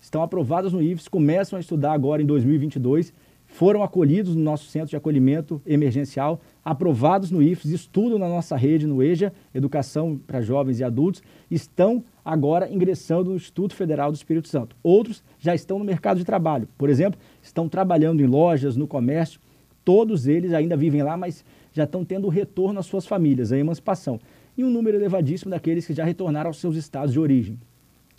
[0.00, 3.12] Estão aprovadas no IFES, começam a estudar agora em 2022,
[3.48, 8.86] foram acolhidos no nosso centro de acolhimento emergencial, aprovados no IFES, estudam na nossa rede,
[8.86, 14.48] no EJA, Educação para Jovens e Adultos, estão agora ingressando no Instituto Federal do Espírito
[14.48, 14.76] Santo.
[14.82, 19.40] Outros já estão no mercado de trabalho, por exemplo, estão trabalhando em lojas, no comércio,
[19.82, 21.42] todos eles ainda vivem lá, mas
[21.78, 24.20] já estão tendo o retorno às suas famílias, a emancipação.
[24.56, 27.58] E um número elevadíssimo daqueles que já retornaram aos seus estados de origem.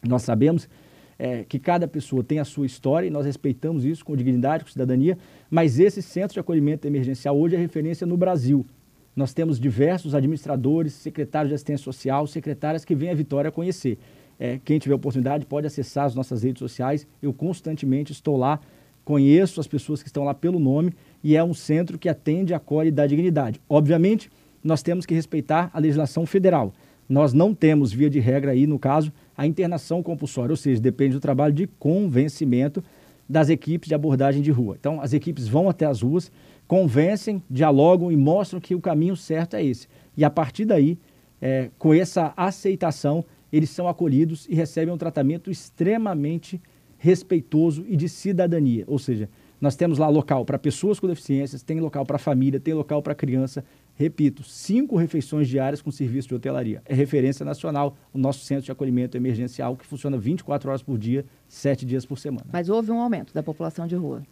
[0.07, 0.67] Nós sabemos
[1.17, 4.71] é, que cada pessoa tem a sua história e nós respeitamos isso com dignidade, com
[4.71, 5.17] cidadania,
[5.49, 8.65] mas esse centro de acolhimento emergencial hoje é referência no Brasil.
[9.13, 13.97] Nós temos diversos administradores, secretários de assistência social, secretárias que vêm a Vitória conhecer.
[14.39, 17.05] É, quem tiver oportunidade pode acessar as nossas redes sociais.
[17.21, 18.61] Eu constantemente estou lá,
[19.03, 20.93] conheço as pessoas que estão lá pelo nome
[21.23, 23.59] e é um centro que atende, acolhe e dá dignidade.
[23.69, 24.29] Obviamente,
[24.63, 26.73] nós temos que respeitar a legislação federal.
[27.07, 31.13] Nós não temos, via de regra aí, no caso, a internação compulsória, ou seja, depende
[31.13, 32.83] do trabalho de convencimento
[33.27, 34.75] das equipes de abordagem de rua.
[34.79, 36.31] Então, as equipes vão até as ruas,
[36.67, 39.87] convencem, dialogam e mostram que o caminho certo é esse.
[40.15, 40.97] E a partir daí,
[41.41, 46.61] é, com essa aceitação, eles são acolhidos e recebem um tratamento extremamente
[46.97, 49.29] respeitoso e de cidadania, ou seja,
[49.61, 53.13] nós temos lá local para pessoas com deficiências, tem local para família, tem local para
[53.13, 53.63] criança.
[53.95, 56.81] Repito, cinco refeições diárias com serviço de hotelaria.
[56.85, 61.25] É referência nacional o nosso centro de acolhimento emergencial, que funciona 24 horas por dia,
[61.47, 62.45] sete dias por semana.
[62.51, 64.23] Mas houve um aumento da população de rua?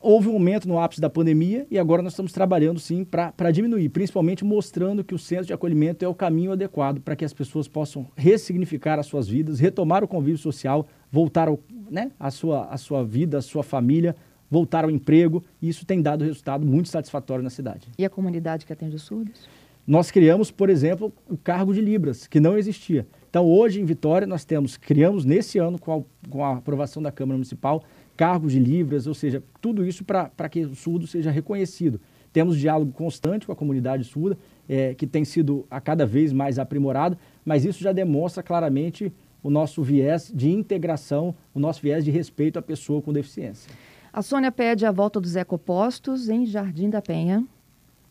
[0.00, 3.88] Houve um aumento no ápice da pandemia e agora nós estamos trabalhando sim para diminuir,
[3.90, 7.68] principalmente mostrando que o centro de acolhimento é o caminho adequado para que as pessoas
[7.68, 12.76] possam ressignificar as suas vidas, retomar o convívio social, voltar ao, né, a, sua, a
[12.76, 14.16] sua vida, a sua família,
[14.52, 17.88] voltar ao emprego, e isso tem dado resultado muito satisfatório na cidade.
[17.96, 19.48] E a comunidade que atende os surdos?
[19.86, 23.06] Nós criamos, por exemplo, o cargo de Libras, que não existia.
[23.30, 27.10] Então, hoje em Vitória, nós temos, criamos nesse ano, com a, com a aprovação da
[27.10, 27.82] Câmara Municipal,
[28.14, 31.98] cargos de Libras, ou seja, tudo isso para que o surdo seja reconhecido.
[32.30, 34.36] Temos diálogo constante com a comunidade surda,
[34.68, 39.10] é, que tem sido a cada vez mais aprimorado, mas isso já demonstra claramente
[39.42, 43.72] o nosso viés de integração, o nosso viés de respeito à pessoa com deficiência.
[44.12, 47.46] A Sônia pede a volta dos ecopostos em Jardim da Penha.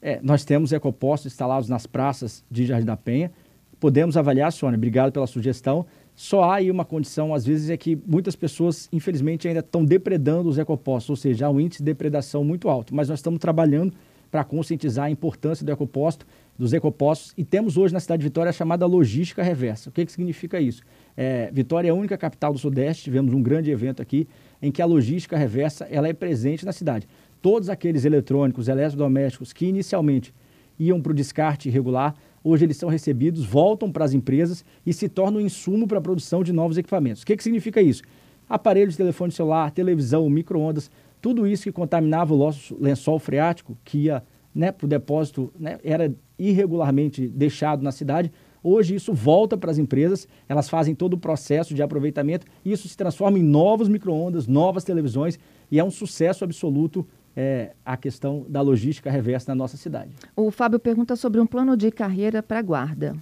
[0.01, 3.31] É, nós temos ecopostos instalados nas praças de Jardim da Penha.
[3.79, 5.85] Podemos avaliar, Sônia, obrigado pela sugestão.
[6.15, 10.49] Só há aí uma condição, às vezes, é que muitas pessoas, infelizmente, ainda estão depredando
[10.49, 12.95] os ecopostos, ou seja, há um índice de depredação muito alto.
[12.95, 13.93] Mas nós estamos trabalhando
[14.31, 16.25] para conscientizar a importância do ecoposto,
[16.57, 19.89] dos ecopostos, e temos hoje na cidade de Vitória a chamada logística reversa.
[19.89, 20.81] O que, que significa isso?
[21.17, 24.27] É, Vitória é a única capital do Sudeste, tivemos um grande evento aqui,
[24.61, 27.07] em que a logística reversa ela é presente na cidade.
[27.41, 30.33] Todos aqueles eletrônicos, eletrodomésticos que inicialmente
[30.77, 35.09] iam para o descarte irregular, hoje eles são recebidos, voltam para as empresas e se
[35.09, 37.23] tornam insumo para a produção de novos equipamentos.
[37.23, 38.03] O que, que significa isso?
[38.47, 40.91] Aparelhos de telefone celular, televisão, micro-ondas,
[41.21, 45.79] tudo isso que contaminava o nosso lençol freático, que ia né, para o depósito, né,
[45.83, 48.31] era irregularmente deixado na cidade,
[48.63, 52.87] Hoje isso volta para as empresas, elas fazem todo o processo de aproveitamento, e isso
[52.87, 55.39] se transforma em novos micro-ondas, novas televisões,
[55.71, 57.05] e é um sucesso absoluto
[57.35, 60.11] é, a questão da logística reversa na nossa cidade.
[60.35, 63.15] O Fábio pergunta sobre um plano de carreira para a guarda,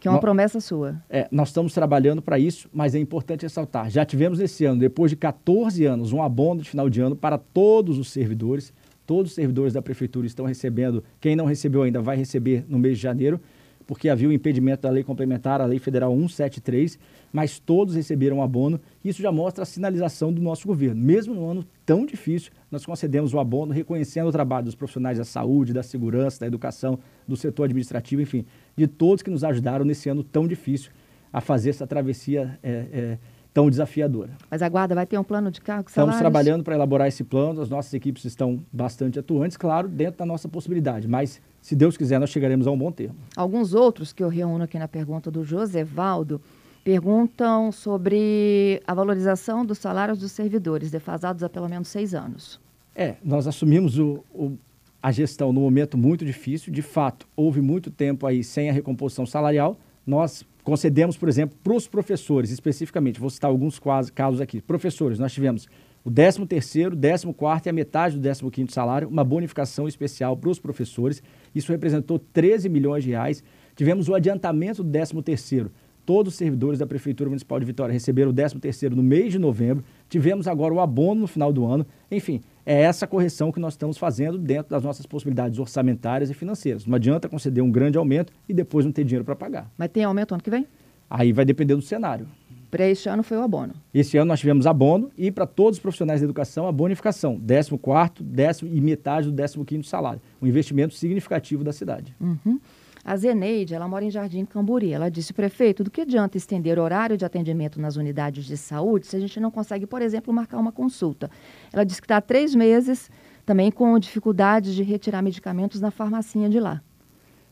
[0.00, 0.96] que é uma no, promessa sua.
[1.08, 5.10] É, nós estamos trabalhando para isso, mas é importante ressaltar, já tivemos esse ano, depois
[5.10, 8.72] de 14 anos, um abono de final de ano para todos os servidores,
[9.06, 12.98] todos os servidores da prefeitura estão recebendo, quem não recebeu ainda vai receber no mês
[12.98, 13.40] de janeiro,
[13.88, 16.98] porque havia o impedimento da lei complementar, a lei federal 173,
[17.32, 18.78] mas todos receberam abono.
[19.02, 21.02] Isso já mostra a sinalização do nosso governo.
[21.02, 25.24] Mesmo no ano tão difícil, nós concedemos o abono, reconhecendo o trabalho dos profissionais da
[25.24, 28.44] saúde, da segurança, da educação, do setor administrativo, enfim,
[28.76, 30.90] de todos que nos ajudaram nesse ano tão difícil
[31.32, 33.18] a fazer essa travessia é, é,
[33.58, 34.30] tão desafiadora.
[34.48, 35.88] Mas a Guarda vai ter um plano de cargo?
[35.88, 40.24] Estamos trabalhando para elaborar esse plano, as nossas equipes estão bastante atuantes, claro, dentro da
[40.24, 43.16] nossa possibilidade, mas se Deus quiser, nós chegaremos a um bom termo.
[43.36, 46.40] Alguns outros que eu reúno aqui na pergunta do Josevaldo
[46.84, 52.60] perguntam sobre a valorização dos salários dos servidores, defasados há pelo menos seis anos.
[52.94, 54.56] É, nós assumimos o, o,
[55.02, 56.72] a gestão num momento muito difícil.
[56.72, 59.76] De fato, houve muito tempo aí sem a recomposição salarial.
[60.06, 63.80] Nós concedemos, por exemplo, para os professores, especificamente, vou citar alguns
[64.14, 64.60] casos aqui.
[64.60, 65.66] Professores, nós tivemos
[66.04, 70.36] o 13 terceiro, 14 quarto e a metade do 15 quinto salário, uma bonificação especial
[70.36, 71.22] para os professores.
[71.54, 73.42] Isso representou 13 milhões de reais.
[73.74, 75.72] Tivemos o adiantamento do 13 terceiro.
[76.08, 79.38] Todos os servidores da Prefeitura Municipal de Vitória receberam o 13 terceiro no mês de
[79.38, 79.84] novembro.
[80.08, 81.86] Tivemos agora o abono no final do ano.
[82.10, 86.86] Enfim, é essa correção que nós estamos fazendo dentro das nossas possibilidades orçamentárias e financeiras.
[86.86, 89.70] Não adianta conceder um grande aumento e depois não ter dinheiro para pagar.
[89.76, 90.66] Mas tem aumento ano que vem?
[91.10, 92.26] Aí vai depender do cenário.
[92.70, 93.74] Para este ano foi o abono.
[93.92, 98.22] Esse ano nós tivemos abono e para todos os profissionais da educação a bonificação, 14º,
[98.22, 100.22] décimo e metade do 15º salário.
[100.40, 102.16] Um investimento significativo da cidade.
[102.18, 102.58] Uhum.
[103.04, 104.92] A Zeneide, ela mora em Jardim Camburi.
[104.92, 109.16] Ela disse, prefeito, do que adianta estender horário de atendimento nas unidades de saúde se
[109.16, 111.30] a gente não consegue, por exemplo, marcar uma consulta?
[111.72, 113.10] Ela disse que está há três meses
[113.44, 116.82] também com dificuldades de retirar medicamentos na farmacinha de lá.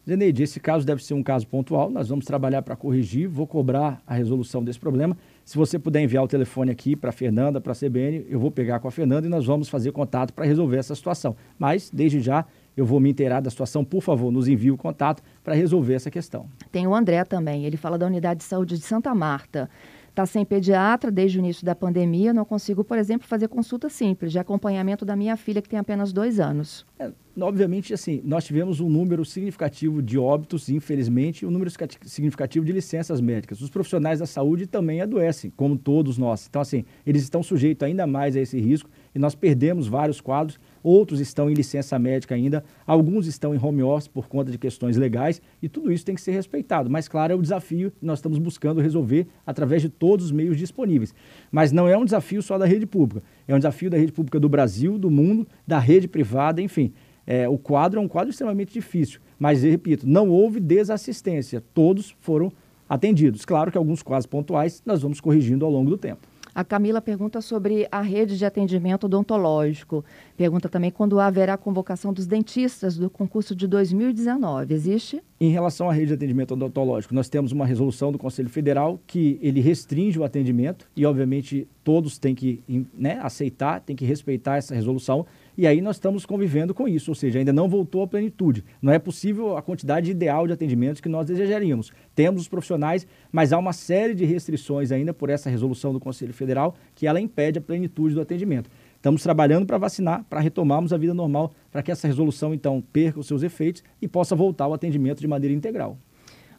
[0.09, 4.01] Zeneide, esse caso deve ser um caso pontual, nós vamos trabalhar para corrigir, vou cobrar
[4.07, 5.17] a resolução desse problema.
[5.45, 8.53] Se você puder enviar o telefone aqui para a Fernanda, para a CBN, eu vou
[8.53, 11.35] pegar com a Fernanda e nós vamos fazer contato para resolver essa situação.
[11.59, 12.45] Mas, desde já,
[12.77, 16.11] eu vou me inteirar da situação, por favor, nos envie o contato para resolver essa
[16.11, 16.47] questão.
[16.71, 19.71] Tem o André também, ele fala da unidade de saúde de Santa Marta.
[20.17, 24.33] Está sem pediatra desde o início da pandemia, não consigo, por exemplo, fazer consulta simples
[24.33, 26.87] de acompanhamento da minha filha, que tem apenas dois anos.
[26.99, 31.71] É, obviamente, assim, nós tivemos um número significativo de óbitos, infelizmente, e um número
[32.07, 33.61] significativo de licenças médicas.
[33.61, 36.47] Os profissionais da saúde também adoecem, como todos nós.
[36.49, 40.61] Então, assim, eles estão sujeitos ainda mais a esse risco e nós perdemos vários quadros.
[40.83, 44.99] Outros estão em licença médica ainda, alguns estão em home office por conta de questões
[44.99, 46.91] legais e tudo isso tem que ser respeitado.
[46.91, 50.59] Mas, claro, é o desafio que nós estamos buscando resolver através de todos os meios
[50.59, 51.15] disponíveis.
[51.51, 54.39] Mas não é um desafio só da rede pública, é um desafio da rede pública
[54.39, 56.93] do Brasil, do mundo, da rede privada, enfim.
[57.27, 62.53] É, o quadro é um quadro extremamente difícil, mas, repito, não houve desassistência, todos foram
[62.87, 63.47] atendidos.
[63.47, 66.29] Claro que alguns quadros pontuais nós vamos corrigindo ao longo do tempo.
[66.57, 70.03] A Camila pergunta sobre a rede de atendimento odontológico.
[70.39, 74.73] Pergunta também quando haverá convocação dos dentistas do concurso de 2019.
[74.73, 75.23] Existe?
[75.39, 79.39] Em relação à rede de atendimento odontológico, nós temos uma resolução do Conselho Federal que
[79.43, 82.63] ele restringe o atendimento e, obviamente, todos têm que
[82.97, 85.27] né, aceitar, têm que respeitar essa resolução
[85.57, 88.65] e aí nós estamos convivendo com isso, ou seja, ainda não voltou à plenitude.
[88.83, 91.93] Não é possível a quantidade ideal de atendimentos que nós desejaríamos.
[92.15, 96.35] Temos os profissionais, mas há uma série de restrições ainda por essa resolução do Conselho
[96.35, 98.69] Federal que ela impede a plenitude do atendimento.
[98.97, 103.21] Estamos trabalhando para vacinar, para retomarmos a vida normal, para que essa resolução, então, perca
[103.21, 105.97] os seus efeitos e possa voltar ao atendimento de maneira integral.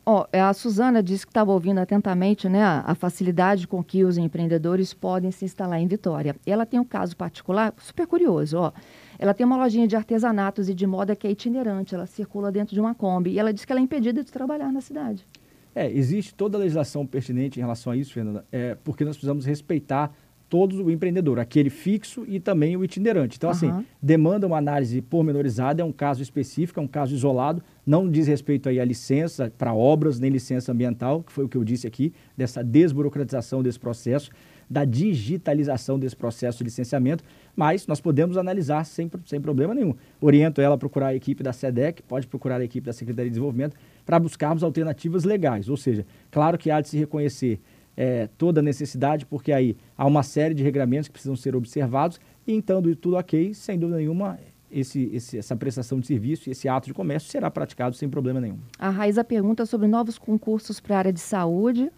[0.09, 4.93] Oh, a Suzana disse que estava ouvindo atentamente né, a, facilidade com que os empreendedores
[4.93, 6.33] podem se instalar em Vitória.
[6.45, 8.57] Ela tem um caso particular super curioso.
[8.57, 8.71] Ó.
[9.19, 12.73] Ela tem uma lojinha de artesanatos e de moda que é itinerante, ela circula dentro
[12.73, 15.25] de uma Kombi e ela diz que ela é impedida de trabalhar na cidade.
[15.75, 19.45] É, existe toda a legislação pertinente em relação a isso, Fernanda, é, porque nós precisamos
[19.45, 20.15] respeitar
[20.49, 23.37] todo o empreendedor, aquele fixo e também o itinerante.
[23.37, 23.55] Então, uhum.
[23.55, 28.27] assim, demanda uma análise pormenorizada, é um caso específico, é um caso isolado, não diz
[28.27, 31.85] respeito aí à licença para obras, nem licença ambiental, que foi o que eu disse
[31.85, 34.31] aqui, dessa desburocratização desse processo,
[34.69, 37.23] da digitalização desse processo de licenciamento,
[37.55, 39.95] mas nós podemos analisar sem, sem problema nenhum.
[40.19, 43.35] Oriento ela a procurar a equipe da SEDEC, pode procurar a equipe da Secretaria de
[43.35, 43.75] Desenvolvimento,
[44.05, 45.69] para buscarmos alternativas legais.
[45.69, 47.59] Ou seja, claro que há de se reconhecer
[47.97, 52.19] é, toda a necessidade, porque aí há uma série de regramentos que precisam ser observados,
[52.45, 54.37] e então, tudo ok, sem dúvida nenhuma,
[54.71, 58.59] esse, esse, essa prestação de serviço esse ato de comércio será praticado sem problema nenhum.
[58.77, 61.89] A Raiza pergunta sobre novos concursos para a área de saúde.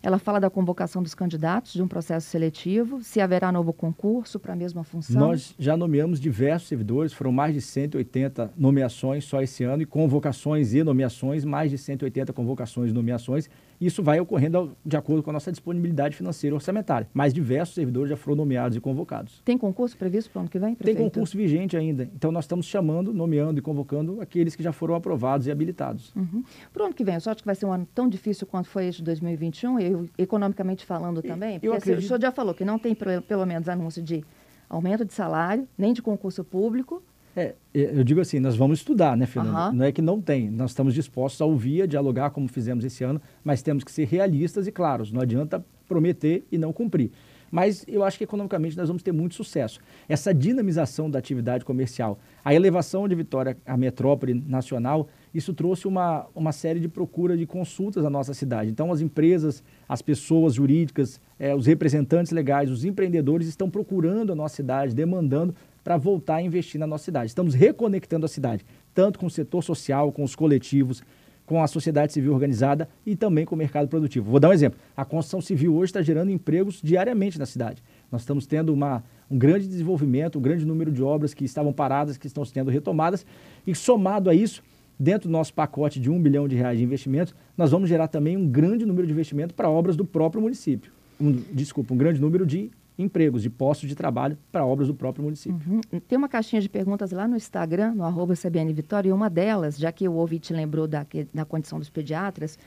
[0.00, 4.52] Ela fala da convocação dos candidatos de um processo seletivo, se haverá novo concurso para
[4.52, 5.20] a mesma função.
[5.20, 10.72] Nós já nomeamos diversos servidores, foram mais de 180 nomeações só esse ano, e convocações
[10.72, 13.50] e nomeações, mais de 180 convocações e nomeações.
[13.80, 17.08] Isso vai ocorrendo de acordo com a nossa disponibilidade financeira orçamentária.
[17.14, 19.40] Mas diversos servidores já foram nomeados e convocados.
[19.44, 20.96] Tem concurso previsto para o ano que vem, prefeito?
[20.96, 22.08] Tem concurso vigente ainda.
[22.14, 26.12] Então, nós estamos chamando, nomeando e convocando aqueles que já foram aprovados e habilitados.
[26.14, 26.42] Uhum.
[26.72, 28.46] Para o ano que vem, eu só acho que vai ser um ano tão difícil
[28.46, 31.54] quanto foi este de 2021, e, economicamente falando também?
[31.54, 32.04] Porque eu acredito...
[32.04, 34.24] o senhor já falou que não tem, pelo menos, anúncio de
[34.68, 37.02] aumento de salário, nem de concurso público,
[37.38, 39.68] é, eu digo assim, nós vamos estudar, né, Fernanda?
[39.68, 39.72] Uhum.
[39.76, 40.50] Não é que não tem.
[40.50, 44.06] Nós estamos dispostos a ouvir, a dialogar, como fizemos esse ano, mas temos que ser
[44.06, 45.12] realistas e claros.
[45.12, 47.10] Não adianta prometer e não cumprir.
[47.50, 49.80] Mas eu acho que economicamente nós vamos ter muito sucesso.
[50.08, 56.26] Essa dinamização da atividade comercial, a elevação de Vitória à metrópole nacional, isso trouxe uma,
[56.34, 58.70] uma série de procura de consultas à nossa cidade.
[58.70, 64.34] Então, as empresas, as pessoas jurídicas, é, os representantes legais, os empreendedores estão procurando a
[64.34, 67.26] nossa cidade, demandando para voltar a investir na nossa cidade.
[67.26, 68.64] Estamos reconectando a cidade,
[68.94, 71.02] tanto com o setor social, com os coletivos,
[71.48, 74.30] com a sociedade civil organizada e também com o mercado produtivo.
[74.30, 74.78] Vou dar um exemplo.
[74.94, 77.82] A construção civil hoje está gerando empregos diariamente na cidade.
[78.12, 82.18] Nós estamos tendo uma, um grande desenvolvimento, um grande número de obras que estavam paradas,
[82.18, 83.24] que estão sendo retomadas.
[83.66, 84.62] E somado a isso,
[85.00, 88.36] dentro do nosso pacote de um bilhão de reais de investimentos, nós vamos gerar também
[88.36, 90.92] um grande número de investimento para obras do próprio município.
[91.18, 95.24] Um, desculpa, um grande número de empregos, de postos de trabalho para obras do próprio
[95.24, 95.60] município.
[95.66, 96.00] Uhum.
[96.00, 99.78] Tem uma caixinha de perguntas lá no Instagram, no arroba CBN Vitória, e uma delas,
[99.78, 102.58] já que o ouvinte lembrou da, da condição dos pediatras,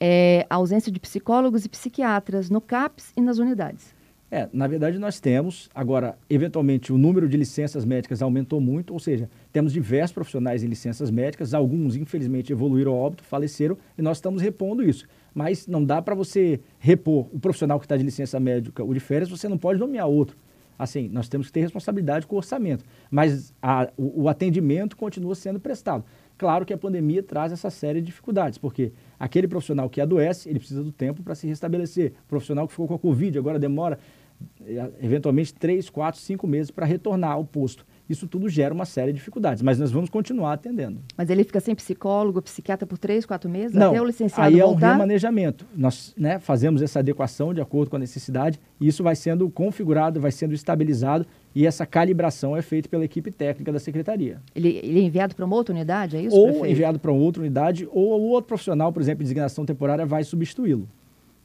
[0.00, 3.94] é a ausência de psicólogos e psiquiatras no CAPS e nas unidades.
[4.30, 8.98] É, na verdade nós temos, agora, eventualmente o número de licenças médicas aumentou muito, ou
[8.98, 14.16] seja, temos diversos profissionais em licenças médicas, alguns infelizmente evoluíram ao óbito, faleceram, e nós
[14.16, 15.06] estamos repondo isso.
[15.34, 19.00] Mas não dá para você repor o profissional que está de licença médica ou de
[19.00, 20.36] férias, você não pode nomear outro.
[20.78, 25.34] Assim, nós temos que ter responsabilidade com o orçamento, mas a, o, o atendimento continua
[25.34, 26.04] sendo prestado.
[26.36, 30.58] Claro que a pandemia traz essa série de dificuldades, porque aquele profissional que adoece, ele
[30.58, 32.12] precisa do tempo para se restabelecer.
[32.24, 33.98] O profissional que ficou com a Covid agora demora
[35.00, 37.86] eventualmente três, quatro, cinco meses para retornar ao posto.
[38.08, 41.00] Isso tudo gera uma série de dificuldades, mas nós vamos continuar atendendo.
[41.16, 44.60] Mas ele fica sem psicólogo, psiquiatra por três, quatro meses, Não, até o licenciado aí
[44.60, 44.86] voltar?
[44.86, 45.64] é um remanejamento.
[45.74, 50.20] Nós né, fazemos essa adequação de acordo com a necessidade e isso vai sendo configurado,
[50.20, 54.40] vai sendo estabilizado e essa calibração é feita pela equipe técnica da secretaria.
[54.54, 56.66] Ele, ele é enviado para uma outra unidade, é isso, Ou prefeito?
[56.66, 60.24] enviado para uma outra unidade, ou o outro profissional, por exemplo, de designação temporária, vai
[60.24, 60.86] substituí-lo.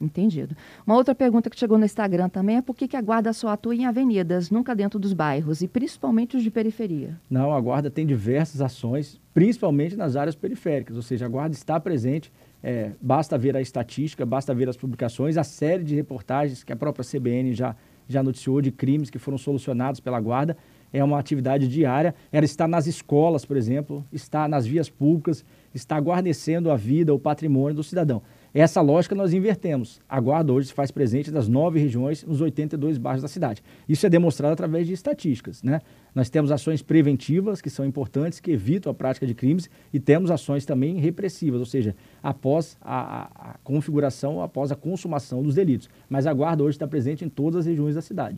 [0.01, 0.55] Entendido.
[0.87, 3.49] Uma outra pergunta que chegou no Instagram também é por que, que a guarda só
[3.49, 7.19] atua em avenidas, nunca dentro dos bairros, e principalmente os de periferia?
[7.29, 11.79] Não, a guarda tem diversas ações, principalmente nas áreas periféricas, ou seja, a guarda está
[11.79, 12.31] presente,
[12.63, 16.75] é, basta ver a estatística, basta ver as publicações, a série de reportagens que a
[16.75, 17.75] própria CBN já,
[18.07, 20.57] já noticiou de crimes que foram solucionados pela guarda,
[20.91, 25.97] é uma atividade diária, ela está nas escolas, por exemplo, está nas vias públicas, está
[25.99, 28.21] guarnecendo a vida, o patrimônio do cidadão.
[28.53, 30.01] Essa lógica nós invertemos.
[30.09, 33.61] A guarda hoje se faz presente nas nove regiões, nos 82 bairros da cidade.
[33.87, 35.61] Isso é demonstrado através de estatísticas.
[35.61, 35.81] Né?
[36.15, 40.31] Nós temos ações preventivas, que são importantes, que evitam a prática de crimes, e temos
[40.31, 45.87] ações também repressivas, ou seja, após a, a, a configuração, após a consumação dos delitos.
[46.09, 48.37] Mas a guarda hoje está presente em todas as regiões da cidade.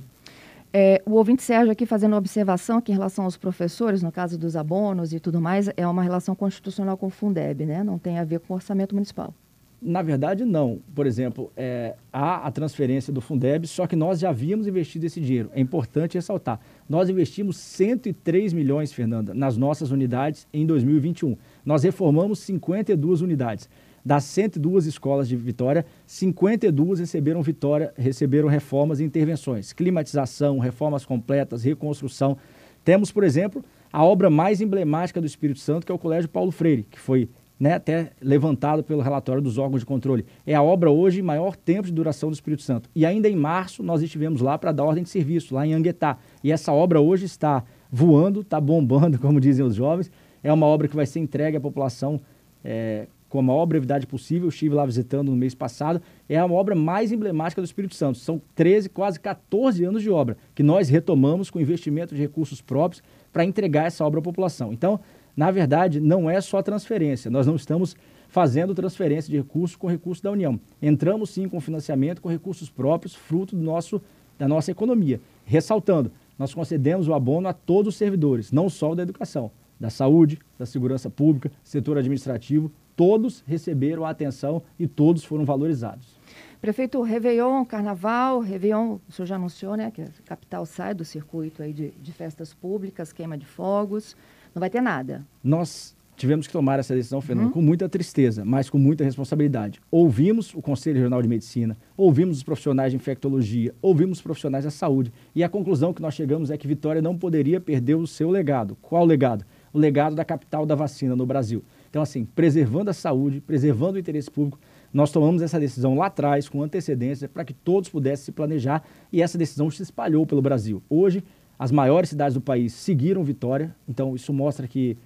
[0.74, 4.38] É, o ouvinte Sérgio aqui fazendo uma observação que em relação aos professores, no caso
[4.38, 7.84] dos abonos e tudo mais, é uma relação constitucional com o Fundeb, né?
[7.84, 9.34] não tem a ver com o orçamento municipal.
[9.82, 10.80] Na verdade, não.
[10.94, 15.20] Por exemplo, é, há a transferência do Fundeb, só que nós já havíamos investido esse
[15.20, 15.50] dinheiro.
[15.54, 16.60] É importante ressaltar.
[16.88, 21.36] Nós investimos 103 milhões, Fernanda, nas nossas unidades em 2021.
[21.66, 23.68] Nós reformamos 52 unidades.
[24.06, 29.74] Das 102 escolas de Vitória, 52 receberam Vitória, receberam reformas e intervenções.
[29.74, 32.38] Climatização, reformas completas, reconstrução.
[32.84, 36.52] Temos, por exemplo, a obra mais emblemática do Espírito Santo, que é o Colégio Paulo
[36.52, 37.30] Freire, que foi
[37.62, 40.26] né, até levantado pelo relatório dos órgãos de controle.
[40.48, 42.90] É a obra hoje maior tempo de duração do Espírito Santo.
[42.96, 46.18] E ainda em março nós estivemos lá para dar ordem de serviço, lá em Anguetá.
[46.44, 50.10] E essa obra hoje está voando, está bombando, como dizem os jovens.
[50.42, 52.20] É uma obra que vai ser entregue à população
[52.66, 54.46] é, com a maior brevidade possível.
[54.46, 56.02] Eu estive lá visitando no mês passado.
[56.28, 58.18] É a obra mais emblemática do Espírito Santo.
[58.18, 63.04] São 13, quase 14 anos de obra que nós retomamos com investimento de recursos próprios
[63.32, 64.74] para entregar essa obra à população.
[64.74, 65.00] Então,
[65.36, 67.32] na verdade, não é só transferência.
[67.32, 67.96] Nós não estamos
[68.28, 70.60] fazendo transferência de recursos com recursos da União.
[70.82, 74.02] Entramos sim com financiamento com recursos próprios, fruto do nosso,
[74.40, 75.20] da nossa economia.
[75.46, 79.90] Ressaltando, nós concedemos o abono a todos os servidores, não só o da educação, da
[79.90, 86.20] saúde, da segurança pública, setor administrativo, todos receberam a atenção e todos foram valorizados.
[86.62, 91.64] Prefeito, Réveillon, Carnaval, Réveillon, o senhor já anunciou, né, que a capital sai do circuito
[91.64, 94.16] aí de, de festas públicas, queima de fogos,
[94.54, 95.26] não vai ter nada.
[95.44, 97.52] Nós tivemos que tomar essa decisão, Fernando, uhum.
[97.52, 99.82] com muita tristeza, mas com muita responsabilidade.
[99.90, 104.70] Ouvimos o Conselho Regional de Medicina, ouvimos os profissionais de infectologia, ouvimos os profissionais da
[104.70, 108.30] saúde, e a conclusão que nós chegamos é que Vitória não poderia perder o seu
[108.30, 108.78] legado.
[108.82, 109.44] Qual legado?
[109.74, 111.64] O legado da capital da vacina no Brasil.
[111.90, 114.60] Então, assim, preservando a saúde, preservando o interesse público,
[114.94, 119.22] nós tomamos essa decisão lá atrás, com antecedência, para que todos pudessem se planejar e
[119.22, 120.84] essa decisão se espalhou pelo Brasil.
[120.90, 121.24] Hoje,
[121.62, 124.98] as maiores cidades do país seguiram Vitória, então isso mostra que,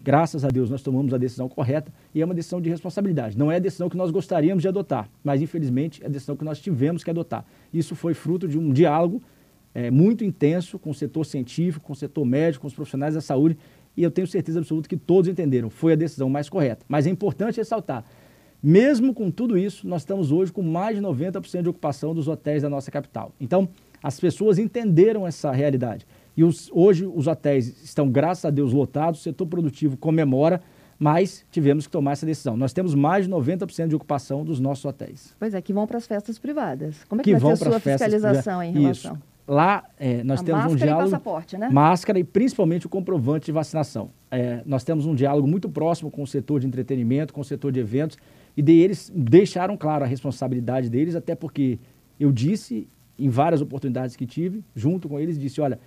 [0.00, 3.36] graças a Deus, nós tomamos a decisão correta e é uma decisão de responsabilidade.
[3.36, 6.44] Não é a decisão que nós gostaríamos de adotar, mas infelizmente é a decisão que
[6.44, 7.44] nós tivemos que adotar.
[7.74, 9.20] Isso foi fruto de um diálogo
[9.74, 13.20] é, muito intenso com o setor científico, com o setor médico, com os profissionais da
[13.20, 13.58] saúde
[13.96, 16.86] e eu tenho certeza absoluta que todos entenderam, foi a decisão mais correta.
[16.88, 18.04] Mas é importante ressaltar,
[18.62, 22.62] mesmo com tudo isso, nós estamos hoje com mais de 90% de ocupação dos hotéis
[22.62, 23.32] da nossa capital.
[23.40, 23.68] Então,
[24.02, 26.06] as pessoas entenderam essa realidade.
[26.36, 30.60] E os, hoje os hotéis estão, graças a Deus, lotados, o setor produtivo comemora,
[30.98, 32.56] mas tivemos que tomar essa decisão.
[32.56, 35.34] Nós temos mais de 90% de ocupação dos nossos hotéis.
[35.38, 37.04] Pois é, que vão para as festas privadas.
[37.08, 39.14] Como é que, que vai ser a sua fiscalização em relação?
[39.14, 39.22] Isso.
[39.48, 41.08] Lá é, nós a temos um diálogo.
[41.08, 41.70] E passaporte, né?
[41.70, 44.10] Máscara e principalmente o comprovante de vacinação.
[44.30, 47.72] É, nós temos um diálogo muito próximo com o setor de entretenimento, com o setor
[47.72, 48.18] de eventos,
[48.54, 51.78] e de eles deixaram claro a responsabilidade deles, até porque
[52.20, 52.86] eu disse
[53.18, 55.80] em várias oportunidades que tive, junto com eles, disse: olha,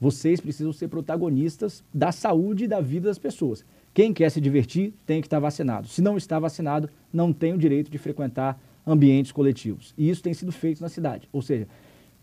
[0.00, 3.64] vocês precisam ser protagonistas da saúde e da vida das pessoas.
[3.92, 5.88] Quem quer se divertir tem que estar vacinado.
[5.88, 9.92] Se não está vacinado, não tem o direito de frequentar ambientes coletivos.
[9.98, 11.28] E isso tem sido feito na cidade.
[11.32, 11.66] Ou seja,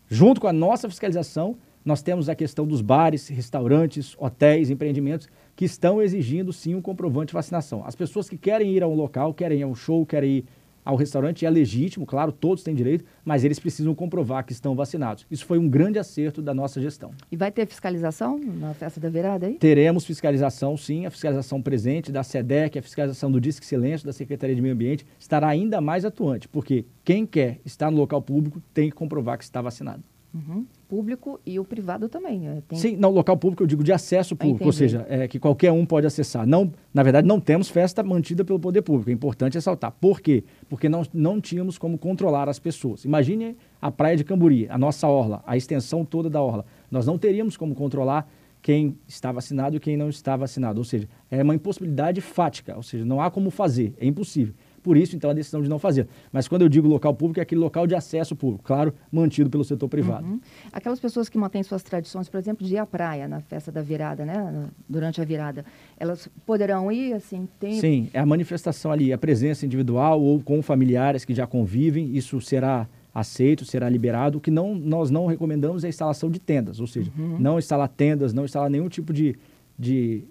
[0.08, 5.64] junto com a nossa fiscalização, nós temos a questão dos bares, restaurantes, hotéis, empreendimentos que
[5.64, 7.84] estão exigindo sim um comprovante de vacinação.
[7.86, 10.44] As pessoas que querem ir a um local, querem ir a um show, querem ir
[10.86, 15.26] ao restaurante, é legítimo, claro, todos têm direito, mas eles precisam comprovar que estão vacinados.
[15.28, 17.10] Isso foi um grande acerto da nossa gestão.
[17.30, 19.54] E vai ter fiscalização na festa da virada aí?
[19.54, 24.54] Teremos fiscalização, sim, a fiscalização presente da SEDEC, a fiscalização do Disque Silêncio, da Secretaria
[24.54, 28.88] de Meio Ambiente, estará ainda mais atuante, porque quem quer estar no local público tem
[28.88, 30.04] que comprovar que está vacinado.
[30.32, 30.64] Uhum.
[30.88, 32.40] Público e o privado também.
[32.40, 32.62] Né?
[32.68, 32.78] Tem...
[32.78, 35.84] Sim, no local público eu digo de acesso público, ou seja, é, que qualquer um
[35.84, 36.46] pode acessar.
[36.46, 39.10] Não, na verdade, não temos festa mantida pelo poder público.
[39.10, 39.92] É importante ressaltar.
[40.00, 40.44] Por quê?
[40.68, 43.04] Porque não, não tínhamos como controlar as pessoas.
[43.04, 46.64] Imagine a praia de Camburi, a nossa orla, a extensão toda da orla.
[46.90, 48.28] Nós não teríamos como controlar
[48.62, 50.78] quem está vacinado e quem não está vacinado.
[50.78, 54.54] Ou seja, é uma impossibilidade fática, ou seja, não há como fazer, é impossível.
[54.86, 56.06] Por isso, então, a decisão de não fazer.
[56.32, 59.64] Mas quando eu digo local público, é aquele local de acesso público, claro, mantido pelo
[59.64, 60.24] setor privado.
[60.24, 60.40] Uhum.
[60.72, 63.82] Aquelas pessoas que mantêm suas tradições, por exemplo, de ir à praia na festa da
[63.82, 64.68] virada, né?
[64.88, 65.64] Durante a virada,
[65.98, 67.80] elas poderão ir, assim, tem...
[67.80, 72.40] Sim, é a manifestação ali, a presença individual ou com familiares que já convivem, isso
[72.40, 74.38] será aceito, será liberado.
[74.38, 77.38] O que não, nós não recomendamos é a instalação de tendas, ou seja, uhum.
[77.40, 79.34] não instalar tendas, não instalar nenhum tipo de,
[79.76, 80.22] de,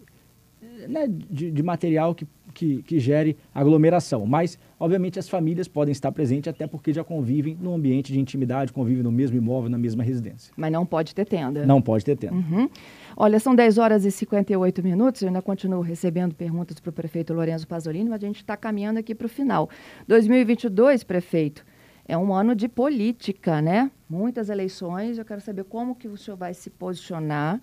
[0.88, 2.26] né, de, de material que
[2.56, 4.26] que, que gere aglomeração.
[4.26, 8.74] Mas, obviamente, as famílias podem estar presentes até porque já convivem num ambiente de intimidade,
[8.74, 10.52] convivem no mesmo imóvel, na mesma residência.
[10.56, 11.66] Mas não pode ter tenda.
[11.66, 12.34] Não pode ter tenda.
[12.34, 12.70] Uhum.
[13.16, 17.34] Olha, são 10 horas e 58 minutos, eu ainda continuo recebendo perguntas para o prefeito
[17.34, 19.70] Lourenço Pasolini, mas a gente está caminhando aqui para o final.
[20.08, 21.66] 2022, prefeito,
[22.08, 23.92] é um ano de política, né?
[24.10, 27.60] Muitas eleições, eu quero saber como que o senhor vai se posicionar,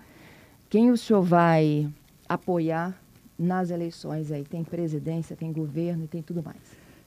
[0.69, 1.89] quem o senhor vai
[2.29, 3.02] apoiar
[3.43, 4.45] nas eleições aí.
[4.45, 6.57] Tem presidência, tem governo e tem tudo mais.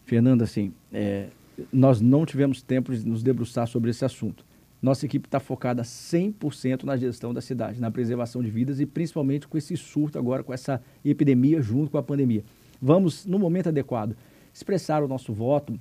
[0.05, 1.27] Fernanda, assim, é,
[1.71, 4.45] nós não tivemos tempo de nos debruçar sobre esse assunto.
[4.81, 9.47] Nossa equipe está focada 100% na gestão da cidade, na preservação de vidas e principalmente
[9.47, 12.43] com esse surto agora, com essa epidemia junto com a pandemia.
[12.79, 14.15] Vamos, no momento adequado,
[14.53, 15.79] expressar o nosso voto,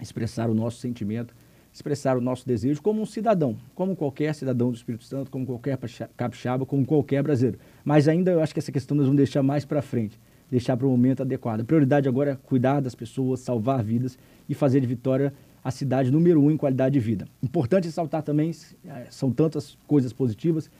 [0.00, 1.34] expressar o nosso sentimento,
[1.72, 5.78] expressar o nosso desejo como um cidadão, como qualquer cidadão do Espírito Santo, como qualquer
[6.16, 7.58] capixaba, como qualquer brasileiro.
[7.84, 10.18] Mas ainda eu acho que essa questão nós vamos deixar mais para frente,
[10.50, 11.60] deixar para o momento adequado.
[11.60, 16.10] A prioridade agora é cuidar das pessoas, salvar vidas e fazer de Vitória a cidade
[16.10, 17.26] número um em qualidade de vida.
[17.42, 18.50] Importante ressaltar também,
[18.86, 20.70] é, são tantas coisas positivas,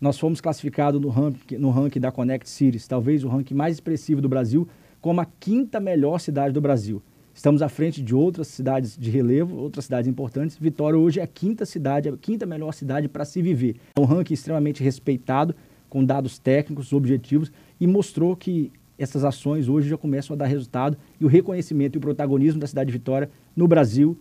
[0.00, 4.20] nós fomos classificados no ranking, no ranking da Connect Cities, talvez o ranking mais expressivo
[4.20, 4.68] do Brasil,
[5.00, 7.02] como a quinta melhor cidade do Brasil.
[7.36, 10.56] Estamos à frente de outras cidades de relevo, outras cidades importantes.
[10.58, 13.76] Vitória hoje é a quinta cidade, a quinta melhor cidade para se viver.
[13.94, 15.54] É um ranking extremamente respeitado,
[15.86, 20.96] com dados técnicos, objetivos, e mostrou que essas ações hoje já começam a dar resultado
[21.20, 24.16] e o reconhecimento e o protagonismo da cidade de Vitória no Brasil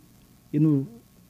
[0.52, 0.86] e no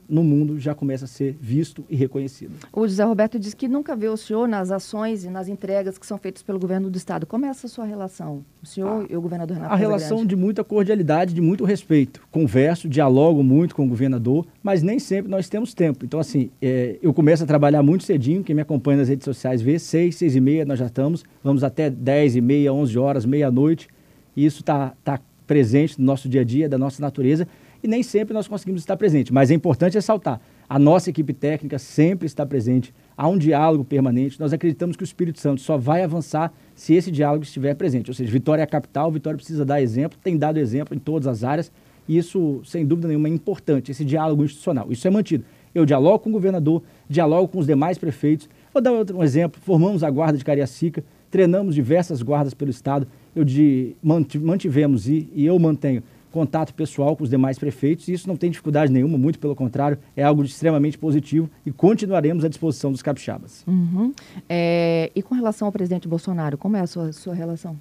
[0.08, 2.54] no mundo já começa a ser visto e reconhecido.
[2.72, 6.06] O José Roberto disse que nunca vê o senhor nas ações e nas entregas que
[6.06, 7.26] são feitas pelo governo do Estado.
[7.26, 10.36] Como é essa sua relação, o senhor ah, e o governador Renato A relação de
[10.36, 12.22] muita cordialidade, de muito respeito.
[12.32, 16.06] Converso, dialogo muito com o governador, mas nem sempre nós temos tempo.
[16.06, 19.62] Então, assim, é, eu começo a trabalhar muito cedinho, quem me acompanha nas redes sociais
[19.62, 23.26] vê, seis, seis e meia nós já estamos, vamos até dez e meia, onze horas,
[23.26, 23.88] meia-noite,
[24.36, 27.48] e isso está tá presente no nosso dia a dia, da nossa natureza,
[27.86, 29.32] e nem sempre nós conseguimos estar presente.
[29.32, 34.40] Mas é importante ressaltar: a nossa equipe técnica sempre está presente, há um diálogo permanente.
[34.40, 38.10] Nós acreditamos que o Espírito Santo só vai avançar se esse diálogo estiver presente.
[38.10, 41.28] Ou seja, Vitória é a capital, Vitória precisa dar exemplo, tem dado exemplo em todas
[41.28, 41.72] as áreas,
[42.08, 44.92] e isso, sem dúvida nenhuma, é importante, esse diálogo institucional.
[44.92, 45.46] Isso é mantido.
[45.74, 48.50] Eu dialogo com o governador, dialogo com os demais prefeitos.
[48.74, 53.08] Vou dar outro um exemplo: formamos a Guarda de Cariacica, treinamos diversas guardas pelo Estado.
[53.36, 56.02] Eu de, mantivemos e, e eu mantenho
[56.36, 59.98] contato pessoal com os demais prefeitos, e isso não tem dificuldade nenhuma, muito pelo contrário,
[60.18, 63.64] é algo extremamente positivo e continuaremos à disposição dos capixabas.
[63.66, 64.14] Uhum.
[64.50, 67.78] É, e com relação ao presidente Bolsonaro, como é a sua, sua relação?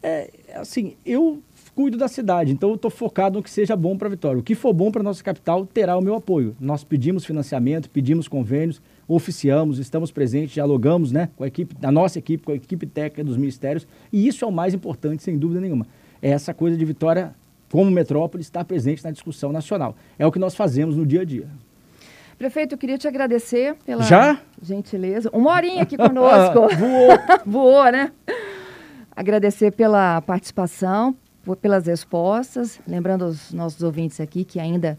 [0.00, 1.42] É, assim, eu
[1.74, 4.38] cuido da cidade, então eu estou focado no que seja bom para a Vitória.
[4.38, 6.54] O que for bom para a nossa capital terá o meu apoio.
[6.60, 12.20] Nós pedimos financiamento, pedimos convênios, oficiamos, estamos presentes, dialogamos né, com a equipe, da nossa
[12.20, 15.60] equipe, com a equipe técnica dos ministérios, e isso é o mais importante, sem dúvida
[15.60, 15.88] nenhuma.
[16.22, 17.34] É essa coisa de Vitória
[17.70, 19.96] como metrópole, estar presente na discussão nacional.
[20.18, 21.48] É o que nós fazemos no dia a dia.
[22.38, 24.38] Prefeito, eu queria te agradecer pela Já?
[24.60, 25.30] gentileza.
[25.32, 26.68] Uma horinha aqui conosco.
[26.76, 27.18] Voou.
[27.46, 28.12] Voou, né?
[29.14, 31.16] Agradecer pela participação,
[31.62, 32.78] pelas respostas.
[32.86, 34.98] Lembrando aos nossos ouvintes aqui que ainda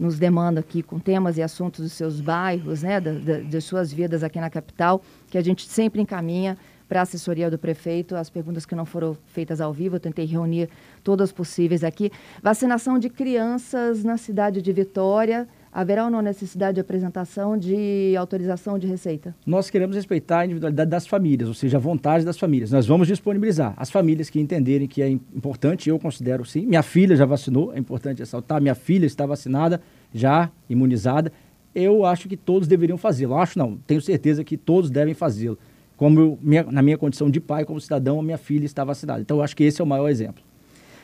[0.00, 3.92] nos demandam aqui com temas e assuntos dos seus bairros, né, da, da, das suas
[3.92, 6.56] vidas aqui na capital, que a gente sempre encaminha
[6.88, 9.96] para a assessoria do prefeito as perguntas que não foram feitas ao vivo.
[9.96, 10.68] Eu tentei reunir
[11.04, 12.10] todas possíveis aqui.
[12.42, 15.46] Vacinação de crianças na cidade de Vitória.
[15.70, 19.36] Haverá ou não necessidade de apresentação de autorização de receita?
[19.46, 22.72] Nós queremos respeitar a individualidade das famílias, ou seja, a vontade das famílias.
[22.72, 26.64] Nós vamos disponibilizar as famílias que entenderem que é importante, eu considero sim.
[26.64, 28.62] Minha filha já vacinou, é importante ressaltar.
[28.62, 29.80] Minha filha está vacinada,
[30.12, 31.30] já imunizada.
[31.74, 33.36] Eu acho que todos deveriam fazê-lo.
[33.36, 35.58] Acho não, tenho certeza que todos devem fazê-lo
[35.98, 39.20] como eu, minha, na minha condição de pai, como cidadão, a minha filha está vacinada.
[39.20, 40.42] Então, eu acho que esse é o maior exemplo.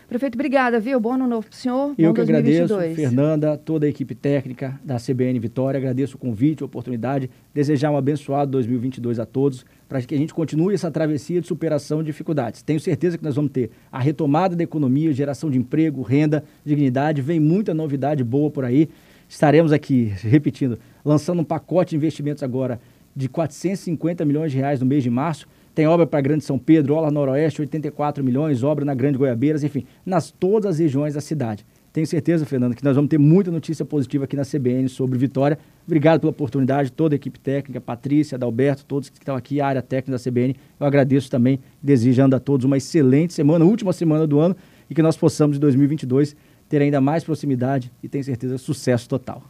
[0.08, 1.00] Prefeito, obrigada, viu?
[1.00, 1.94] Bom ano novo para o senhor.
[1.98, 5.78] Eu que agradeço, Fernanda, toda a equipe técnica da CBN Vitória.
[5.78, 7.28] Agradeço o convite, a oportunidade.
[7.52, 11.98] Desejar um abençoado 2022 a todos, para que a gente continue essa travessia de superação
[11.98, 12.62] de dificuldades.
[12.62, 17.20] Tenho certeza que nós vamos ter a retomada da economia, geração de emprego, renda, dignidade.
[17.20, 18.88] Vem muita novidade boa por aí.
[19.26, 22.78] Estaremos aqui, repetindo, lançando um pacote de investimentos agora
[23.14, 25.46] de 450 milhões de reais no mês de março.
[25.74, 29.84] Tem obra para Grande São Pedro, Ola Noroeste, 84 milhões, obra na Grande Goiabeiras, enfim,
[30.06, 31.66] nas todas as regiões da cidade.
[31.92, 35.56] Tenho certeza, Fernando, que nós vamos ter muita notícia positiva aqui na CBN sobre Vitória.
[35.86, 39.80] Obrigado pela oportunidade, toda a equipe técnica, Patrícia, Adalberto, todos que estão aqui, a área
[39.80, 40.56] técnica da CBN.
[40.80, 44.56] Eu agradeço também, desejando a todos uma excelente semana, última semana do ano,
[44.90, 46.34] e que nós possamos, em 2022,
[46.68, 49.42] ter ainda mais proximidade e tenho certeza, sucesso total.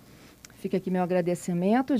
[0.56, 1.96] Fica aqui meu agradecimento.